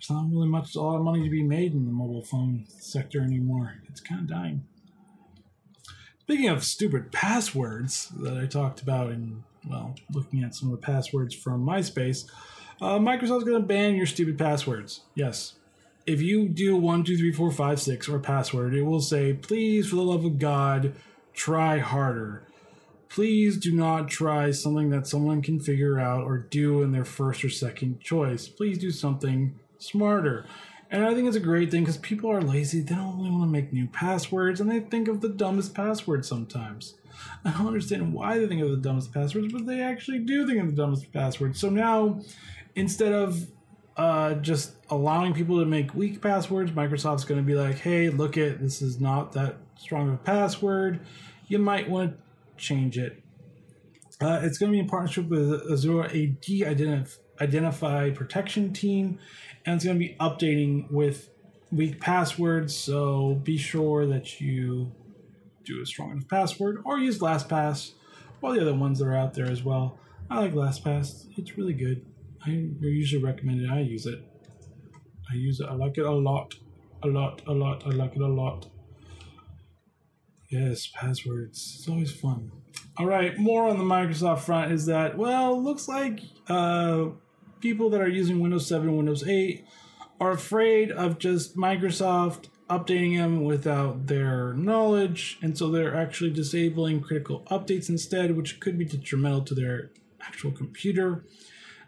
[0.00, 2.64] there's not really much, a lot of money to be made in the mobile phone
[2.68, 3.74] sector anymore.
[3.88, 4.64] It's kind of dying.
[6.20, 10.86] Speaking of stupid passwords that I talked about in, well, looking at some of the
[10.86, 12.24] passwords from MySpace,
[12.80, 15.02] uh, Microsoft's going to ban your stupid passwords.
[15.14, 15.56] Yes.
[16.06, 19.90] If you do 1, 2, 3, 4, 5, 6 or password, it will say, please,
[19.90, 20.94] for the love of God,
[21.34, 22.46] try harder.
[23.10, 27.44] Please do not try something that someone can figure out or do in their first
[27.44, 28.48] or second choice.
[28.48, 30.46] Please do something smarter.
[30.90, 32.80] And I think it's a great thing because people are lazy.
[32.80, 36.28] They don't really want to make new passwords and they think of the dumbest passwords
[36.28, 36.94] sometimes.
[37.44, 40.60] I don't understand why they think of the dumbest passwords, but they actually do think
[40.60, 41.60] of the dumbest passwords.
[41.60, 42.20] So now,
[42.74, 43.46] instead of
[43.96, 48.36] uh, just allowing people to make weak passwords, Microsoft's going to be like, hey, look
[48.36, 51.00] at this is not that strong of a password.
[51.48, 52.18] You might want to
[52.56, 53.22] change it.
[54.20, 59.18] Uh, it's going to be in partnership with Azure AD Identif- Identify Protection Team,
[59.64, 61.30] and it's going to be updating with
[61.72, 62.74] weak passwords.
[62.74, 64.92] So be sure that you
[65.64, 67.92] do a strong enough password or use LastPass
[68.42, 69.98] or the other ones that are out there as well.
[70.28, 72.06] I like LastPass, it's really good.
[72.46, 72.50] I
[72.80, 73.70] usually recommend it.
[73.70, 74.24] I use it.
[75.30, 75.66] I use it.
[75.68, 76.54] I like it a lot.
[77.02, 77.82] A lot, a lot.
[77.86, 78.66] I like it a lot.
[80.50, 81.76] Yes, passwords.
[81.78, 82.50] It's always fun.
[82.96, 87.06] All right, more on the Microsoft front is that, well, looks like uh,
[87.60, 89.64] people that are using Windows 7 Windows 8
[90.20, 97.00] are afraid of just Microsoft updating them without their knowledge, and so they're actually disabling
[97.00, 101.24] critical updates instead, which could be detrimental to their actual computer.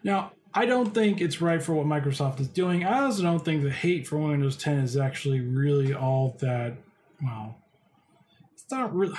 [0.03, 2.85] Now, I don't think it's right for what Microsoft is doing.
[2.85, 6.75] I also don't think the hate for Windows 10 is actually really all that,
[7.23, 7.57] well,
[8.53, 9.17] it's not really.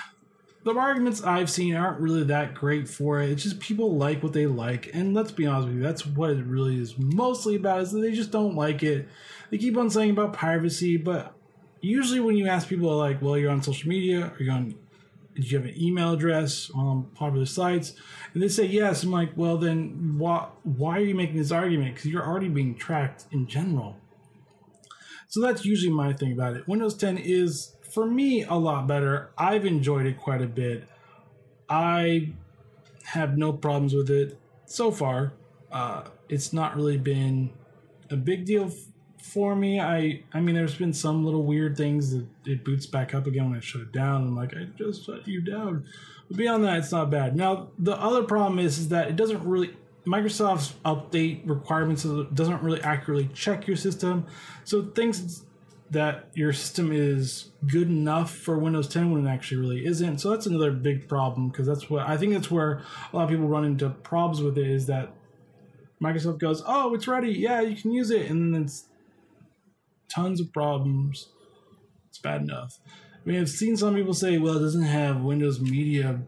[0.64, 3.30] The arguments I've seen aren't really that great for it.
[3.30, 6.30] It's just people like what they like, and let's be honest with you, that's what
[6.30, 7.82] it really is mostly about.
[7.82, 9.10] Is that they just don't like it.
[9.50, 11.36] They keep on saying about privacy, but
[11.82, 14.76] usually when you ask people like, "Well, you're on social media, are you on
[15.36, 17.94] did you have an email address on popular sites?
[18.34, 19.04] And they say yes.
[19.04, 21.96] I'm like, well, then why, why are you making this argument?
[21.96, 23.98] Because you're already being tracked in general.
[25.28, 26.68] So that's usually my thing about it.
[26.68, 29.30] Windows 10 is, for me, a lot better.
[29.38, 30.88] I've enjoyed it quite a bit.
[31.70, 32.34] I
[33.06, 35.34] have no problems with it so far.
[35.72, 37.52] Uh, it's not really been
[38.10, 38.72] a big deal
[39.22, 39.80] for me.
[39.80, 43.50] I I mean, there's been some little weird things that it boots back up again
[43.50, 44.24] when I shut it down.
[44.24, 45.86] I'm like, I just shut you down.
[46.28, 47.36] But beyond that, it's not bad.
[47.36, 49.76] Now, the other problem is, is that it doesn't really
[50.06, 54.26] Microsoft's update requirements doesn't really accurately check your system.
[54.66, 55.46] So things
[55.94, 60.20] that your system is good enough for Windows 10 when it actually really isn't.
[60.20, 63.30] So that's another big problem because that's what I think that's where a lot of
[63.30, 65.14] people run into problems with it is that
[66.02, 67.32] Microsoft goes, "Oh, it's ready.
[67.32, 68.86] Yeah, you can use it." And then it's
[70.10, 71.30] tons of problems.
[72.10, 72.80] It's bad enough.
[73.26, 76.20] I mean, I've seen some people say, well, it doesn't have Windows Media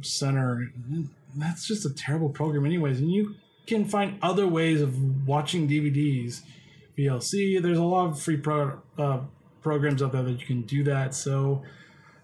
[0.00, 0.72] Center.
[1.36, 2.98] That's just a terrible program, anyways.
[2.98, 3.34] And you
[3.66, 6.40] can find other ways of watching DVDs.
[6.98, 9.20] VLC, there's a lot of free pro, uh,
[9.62, 11.14] programs out there that you can do that.
[11.14, 11.62] So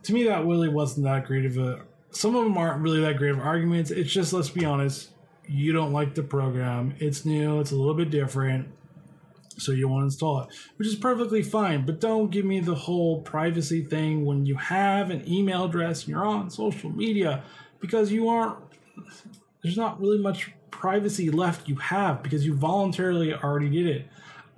[0.04, 1.82] to me, that really wasn't that great of a.
[2.12, 3.90] Some of them aren't really that great of arguments.
[3.90, 5.10] It's just, let's be honest,
[5.46, 6.94] you don't like the program.
[6.98, 8.68] It's new, it's a little bit different
[9.60, 11.84] so you want to install it, which is perfectly fine.
[11.84, 16.10] But don't give me the whole privacy thing when you have an email address and
[16.10, 17.42] you're on social media
[17.80, 18.58] because you aren't,
[19.62, 24.06] there's not really much privacy left you have because you voluntarily already did it.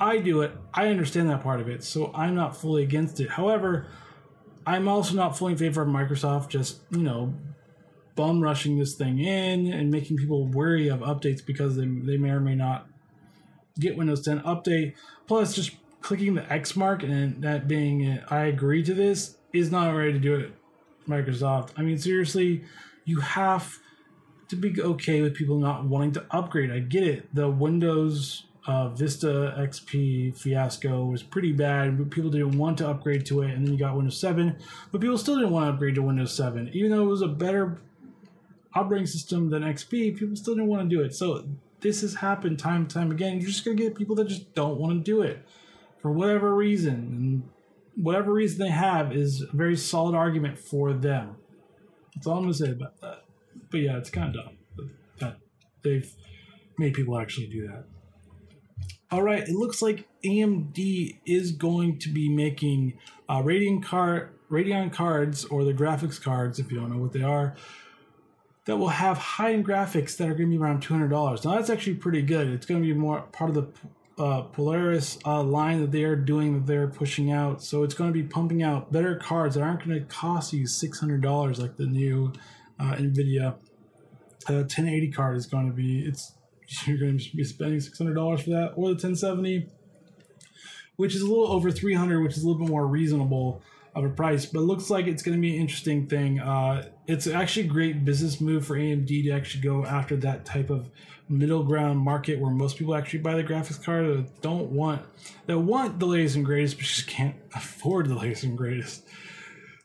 [0.00, 0.52] I do it.
[0.74, 3.30] I understand that part of it, so I'm not fully against it.
[3.30, 3.86] However,
[4.66, 7.34] I'm also not fully in favor of Microsoft just, you know,
[8.14, 12.30] bum rushing this thing in and making people wary of updates because they, they may
[12.30, 12.86] or may not
[13.78, 14.94] get Windows 10 update.
[15.26, 19.70] Plus, just clicking the X mark and that being uh, I agree to this is
[19.70, 20.52] not ready to do it.
[21.08, 21.70] Microsoft.
[21.76, 22.64] I mean, seriously,
[23.04, 23.78] you have
[24.48, 26.70] to be okay with people not wanting to upgrade.
[26.70, 27.34] I get it.
[27.34, 33.26] The Windows uh, Vista XP fiasco was pretty bad, but people didn't want to upgrade
[33.26, 33.50] to it.
[33.50, 34.56] And then you got Windows 7,
[34.92, 37.28] but people still didn't want to upgrade to Windows 7, even though it was a
[37.28, 37.80] better
[38.74, 40.16] operating system than XP.
[40.16, 41.14] People still didn't want to do it.
[41.14, 41.44] So
[41.80, 43.38] this has happened time and time again.
[43.38, 45.44] You're just gonna get people that just don't want to do it
[46.00, 47.42] for whatever reason, and
[48.02, 51.36] whatever reason they have is a very solid argument for them.
[52.14, 53.24] That's all I'm gonna say about that.
[53.70, 55.36] But yeah, it's kind of dumb that
[55.82, 56.12] they've
[56.78, 57.84] made people actually do that.
[59.12, 62.94] All right, it looks like AMD is going to be making
[63.28, 63.84] uh, Radeon
[64.50, 67.54] Radeon cards or the graphics cards, if you don't know what they are,
[68.64, 71.44] that will have high-end graphics that are going to be around two hundred dollars.
[71.44, 72.48] Now that's actually pretty good.
[72.48, 73.54] It's going to be more part of
[74.16, 77.62] the uh, Polaris uh, line that they are doing that they're pushing out.
[77.62, 80.66] So it's going to be pumping out better cards that aren't going to cost you
[80.66, 82.32] six hundred dollars like the new
[82.80, 83.56] uh, Nvidia
[84.48, 86.00] uh, 1080 card is going to be.
[86.00, 86.32] It's
[86.86, 89.68] you're going to be spending six hundred dollars for that, or the 1070,
[90.96, 93.62] which is a little over three hundred, which is a little bit more reasonable
[93.94, 94.46] of a price.
[94.46, 96.40] But looks like it's going to be an interesting thing.
[96.40, 100.70] Uh, it's actually a great business move for AMD to actually go after that type
[100.70, 100.90] of
[101.28, 105.02] middle ground market where most people actually buy the graphics card that don't want
[105.46, 109.04] that want the latest and greatest, but just can't afford the latest and greatest.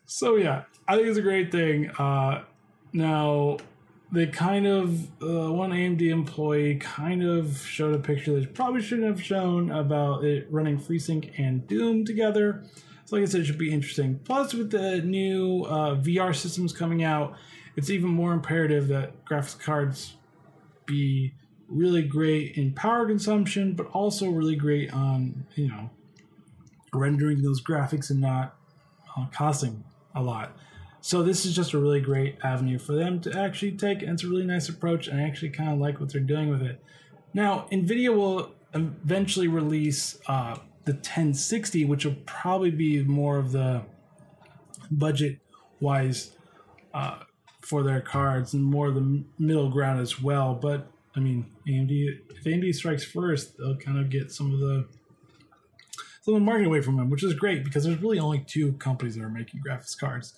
[0.06, 1.90] So yeah, I think it's a great thing.
[1.92, 2.44] Uh,
[2.94, 3.58] now
[4.12, 9.08] they kind of uh, one AMD employee kind of showed a picture that probably shouldn't
[9.08, 12.64] have shown about it running FreeSync and Doom together.
[13.06, 14.20] So like I said, it should be interesting.
[14.24, 17.36] Plus, with the new uh, VR systems coming out,
[17.76, 20.16] it's even more imperative that graphics cards
[20.86, 21.34] be
[21.68, 25.90] really great in power consumption, but also really great on you know
[26.94, 28.56] rendering those graphics and not
[29.18, 29.84] uh, costing
[30.16, 30.56] a lot.
[31.02, 34.24] So this is just a really great avenue for them to actually take, and it's
[34.24, 36.84] a really nice approach, and I actually kind of like what they're doing with it.
[37.34, 43.84] Now, NVIDIA will eventually release uh, the 1060, which will probably be more of the
[44.90, 45.40] budget
[45.80, 46.36] wise
[46.94, 47.20] uh,
[47.62, 50.56] for their cards and more of the middle ground as well.
[50.56, 54.88] But I mean, AMD, if AMD strikes first, they'll kind of get some of the
[56.34, 59.24] the market away from them, which is great because there's really only two companies that
[59.24, 60.34] are making graphics cards.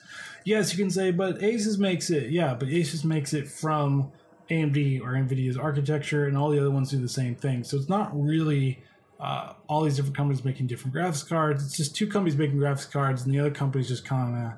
[0.46, 2.32] Yes, you can say, but Asus makes it.
[2.32, 4.12] Yeah, but Asus makes it from
[4.50, 7.64] AMD or NVIDIA's architecture, and all the other ones do the same thing.
[7.64, 8.84] So it's not really
[9.20, 11.66] uh, all these different companies making different graphics cards.
[11.66, 14.54] It's just two companies making graphics cards, and the other companies just kind of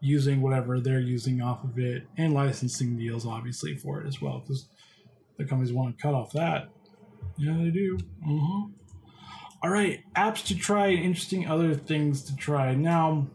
[0.00, 4.40] using whatever they're using off of it, and licensing deals obviously for it as well,
[4.40, 4.68] because
[5.36, 6.68] the companies want to cut off that.
[7.36, 7.98] Yeah, they do.
[8.24, 8.68] Uh-huh.
[9.66, 12.76] All right, apps to try and interesting other things to try.
[12.76, 13.26] Now,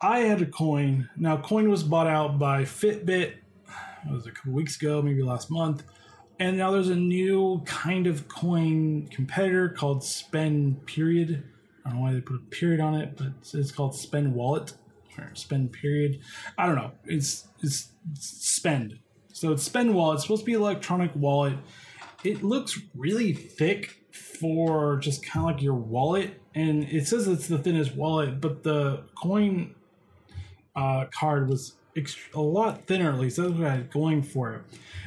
[0.00, 1.08] I had a coin.
[1.16, 3.32] Now, coin was bought out by Fitbit.
[3.32, 5.82] It was a couple weeks ago, maybe last month.
[6.38, 11.42] And now there's a new kind of coin competitor called Spend Period.
[11.84, 14.72] I don't know why they put a period on it, but it's called Spend Wallet
[15.18, 16.20] or Spend Period.
[16.56, 16.92] I don't know.
[17.06, 17.90] It's it's,
[18.20, 19.00] Spend.
[19.32, 20.14] So it's Spend Wallet.
[20.14, 21.56] It's supposed to be electronic wallet.
[22.22, 24.03] It looks really thick
[24.36, 28.62] for just kind of like your wallet, and it says it's the thinnest wallet, but
[28.62, 29.74] the coin
[30.76, 31.74] uh, card was
[32.34, 33.12] a lot thinner.
[33.12, 34.62] At least that's what I had going for it.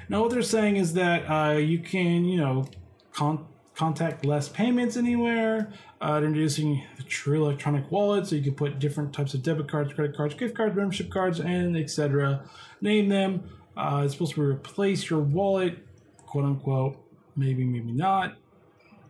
[0.09, 2.67] Now, what they're saying is that uh, you can, you know,
[3.11, 5.71] con- contact less payments anywhere.
[5.99, 9.93] Uh, introducing the true electronic wallet, so you can put different types of debit cards,
[9.93, 12.43] credit cards, gift cards, membership cards, and etc.
[12.81, 13.49] Name them.
[13.75, 15.77] Uh, it's supposed to replace your wallet,
[16.25, 16.97] quote unquote.
[17.35, 18.37] Maybe, maybe not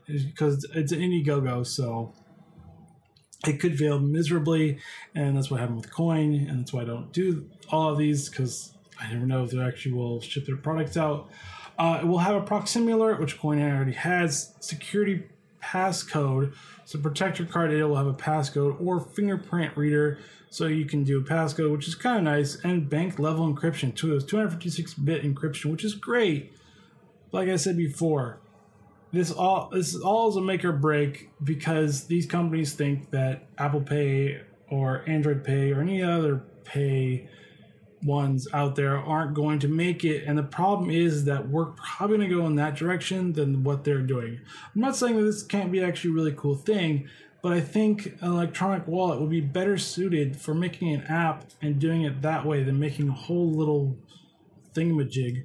[0.07, 2.13] because it's an Indiegogo, so
[3.45, 4.79] it could fail miserably,
[5.13, 8.29] and that's what happened with Coin, and that's why I don't do all of these
[8.29, 11.29] because I never know if they actually will ship their products out.
[11.77, 15.23] Uh, it will have a proximity alert, which Coin already has, security
[15.61, 16.53] passcode,
[16.85, 21.03] so protect your card data will have a passcode or fingerprint reader, so you can
[21.03, 24.15] do a passcode, which is kind of nice, and bank level encryption too.
[24.15, 26.53] It's 256 bit encryption, which is great.
[27.31, 28.39] Like I said before,
[29.11, 33.81] this all this all is a make or break because these companies think that Apple
[33.81, 37.29] Pay or Android Pay or any other pay
[38.03, 40.25] ones out there aren't going to make it.
[40.25, 43.83] And the problem is that we're probably going to go in that direction than what
[43.83, 44.39] they're doing.
[44.75, 47.09] I'm not saying that this can't be actually a really cool thing
[47.43, 51.77] but i think an electronic wallet would be better suited for making an app and
[51.77, 53.95] doing it that way than making a whole little
[54.77, 55.43] thingamajig.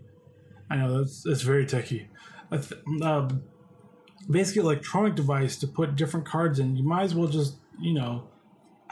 [0.71, 2.09] I know that's, that's very techy
[4.31, 8.29] basically electronic device to put different cards in you might as well just you know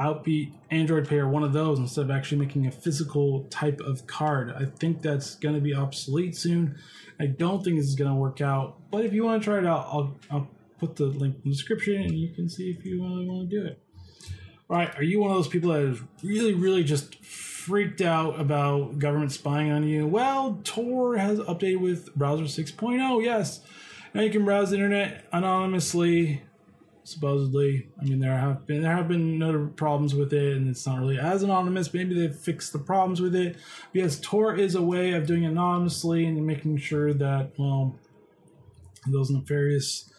[0.00, 4.06] outbeat Android Pay or one of those instead of actually making a physical type of
[4.06, 4.50] card.
[4.50, 6.78] I think that's going to be obsolete soon.
[7.20, 8.78] I don't think this is going to work out.
[8.90, 11.50] But if you want to try it out, I'll, I'll put the link in the
[11.50, 13.78] description and you can see if you really want to do it.
[14.70, 18.40] All right, are you one of those people that is really, really just freaked out
[18.40, 20.06] about government spying on you?
[20.06, 23.22] Well, Tor has updated with browser 6.0.
[23.22, 23.60] Yes,
[24.14, 26.42] now you can browse the internet anonymously
[27.10, 27.88] supposedly.
[28.00, 31.00] I mean, there have been there have been no problems with it, and it's not
[31.00, 31.92] really as anonymous.
[31.92, 33.56] Maybe they've fixed the problems with it.
[33.92, 37.98] Because Tor is a way of doing anonymously and making sure that well,
[39.06, 40.10] those nefarious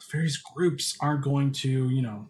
[0.00, 2.28] nefarious groups aren't going to you know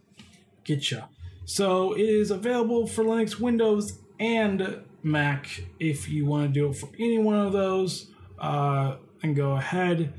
[0.64, 1.02] get you.
[1.44, 5.62] So it is available for Linux, Windows, and Mac.
[5.78, 8.08] If you want to do it for any one of those,
[8.38, 10.12] uh, and go ahead.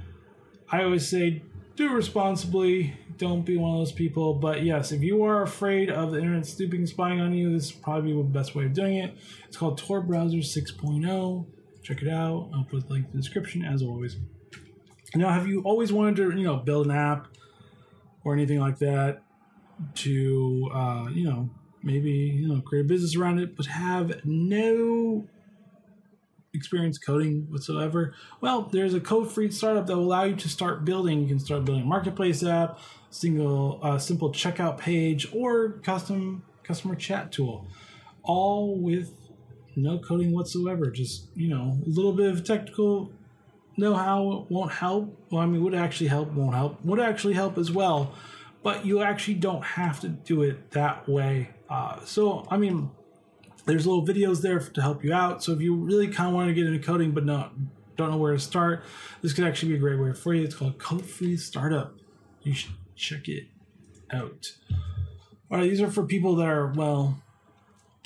[0.72, 1.44] I always say
[1.76, 2.98] do responsibly.
[3.18, 4.34] Don't be one of those people.
[4.34, 7.72] But yes, if you are afraid of the internet snooping spying on you, this is
[7.72, 9.16] probably the best way of doing it.
[9.48, 11.46] It's called Tor Browser 6.0.
[11.84, 12.50] Check it out.
[12.54, 14.18] I'll put the link in the description as always.
[15.16, 17.28] Now, have you always wanted to, you know, build an app
[18.24, 19.22] or anything like that
[19.96, 21.50] to, uh, you know,
[21.84, 25.28] maybe you know create a business around it, but have no
[26.58, 31.22] experience coding whatsoever, well, there's a code-free startup that will allow you to start building.
[31.22, 32.80] You can start building a marketplace app,
[33.10, 37.66] single, uh, simple checkout page, or custom customer chat tool,
[38.24, 39.14] all with
[39.76, 40.92] no coding whatsoever.
[40.92, 43.12] Just you know, a little bit of technical
[43.78, 45.16] know-how won't help.
[45.32, 46.84] Well, I mean, would actually help, won't help.
[46.84, 48.14] Would actually help as well,
[48.64, 51.52] but you actually don't have to do it that way.
[51.70, 52.92] Uh, so, I mean
[53.68, 55.44] there's little videos there to help you out.
[55.44, 57.54] So if you really kind of want to get into coding but not
[57.98, 58.84] don't know where to start,
[59.22, 60.44] this could actually be a great way for you.
[60.44, 61.94] It's called Code Free Startup.
[62.44, 63.48] You should check it
[64.12, 64.54] out.
[65.52, 67.22] All right, these are for people that are well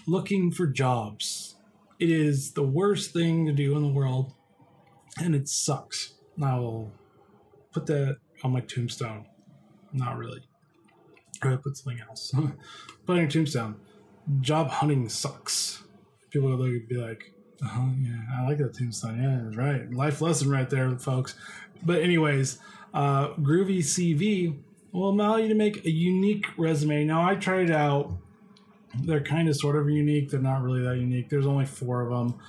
[0.08, 1.56] looking for jobs.
[2.00, 4.34] It is the worst thing to do in the world,
[5.22, 6.14] and it sucks.
[6.42, 6.92] I will
[7.72, 9.28] put that on my tombstone.
[9.94, 10.42] Not really.
[11.44, 12.32] I put something else.
[13.06, 13.76] put on your tombstone
[14.40, 15.84] job hunting sucks.
[16.30, 19.22] People would be like, oh, yeah, I like that tombstone.
[19.22, 19.92] Yeah, right.
[19.92, 21.36] Life lesson right there, folks.
[21.84, 22.60] But, anyways,
[22.94, 24.58] uh, Groovy CV
[24.92, 27.06] will allow you to make a unique resume.
[27.06, 28.12] Now, I tried it out.
[29.04, 30.30] They're kind of sort of unique.
[30.30, 31.30] They're not really that unique.
[31.30, 32.40] There's only four of them.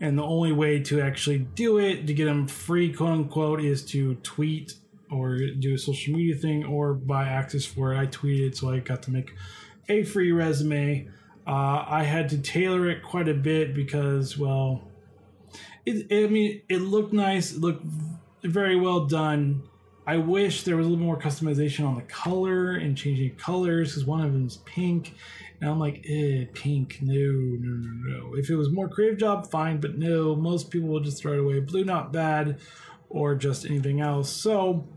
[0.00, 3.84] And the only way to actually do it, to get them free, quote unquote, is
[3.86, 4.74] to tweet
[5.10, 7.98] or do a social media thing or buy access for it.
[7.98, 9.34] I tweeted, so I got to make
[9.90, 11.08] a free resume.
[11.46, 14.82] Uh, I had to tailor it quite a bit because, well,
[15.84, 17.84] it, it, I mean, it looked nice, it looked
[18.42, 19.62] very well done.
[20.06, 24.04] I wish there was a little more customization on the color and changing colors because
[24.04, 25.14] one of them is pink.
[25.60, 28.34] And I'm like, eh, pink, no, no, no, no.
[28.34, 31.38] If it was more creative job, fine, but no, most people will just throw it
[31.40, 31.60] away.
[31.60, 32.58] Blue, not bad,
[33.08, 34.30] or just anything else.
[34.30, 34.88] So,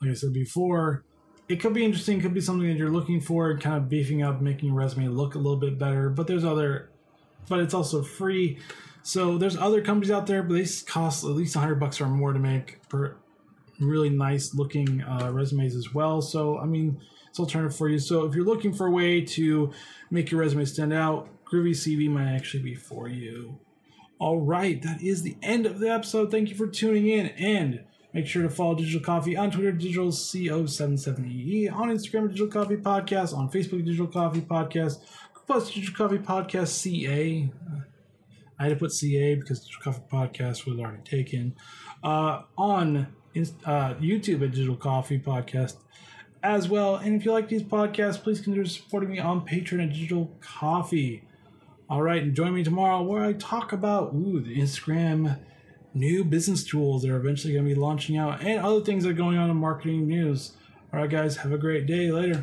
[0.00, 1.04] like I said before,
[1.50, 2.18] it could be interesting.
[2.18, 5.08] it Could be something that you're looking for, kind of beefing up, making your resume
[5.08, 6.08] look a little bit better.
[6.08, 6.90] But there's other,
[7.48, 8.60] but it's also free.
[9.02, 12.32] So there's other companies out there, but they cost at least 100 bucks or more
[12.32, 13.16] to make per
[13.80, 16.22] really nice looking uh, resumes as well.
[16.22, 17.98] So I mean, it's alternative for you.
[17.98, 19.72] So if you're looking for a way to
[20.10, 23.58] make your resume stand out, Groovy CV might actually be for you.
[24.20, 26.30] All right, that is the end of the episode.
[26.30, 30.08] Thank you for tuning in and Make sure to follow Digital Coffee on Twitter, Digital
[30.08, 34.98] CO77EE, on Instagram, Digital Coffee Podcast, on Facebook, Digital Coffee Podcast,
[35.46, 37.50] plus Digital Coffee Podcast CA.
[38.58, 41.54] I had to put CA because Digital Coffee Podcast was already taken.
[42.02, 43.06] Uh, on
[43.36, 45.76] uh, YouTube at Digital Coffee Podcast
[46.42, 46.96] as well.
[46.96, 51.24] And if you like these podcasts, please consider supporting me on Patreon at Digital Coffee.
[51.88, 55.40] All right, and join me tomorrow where I talk about ooh, the Instagram
[55.94, 59.10] new business tools that are eventually going to be launching out and other things that
[59.10, 60.52] are going on in marketing news.
[60.92, 62.10] All right, guys, have a great day.
[62.10, 62.38] Later.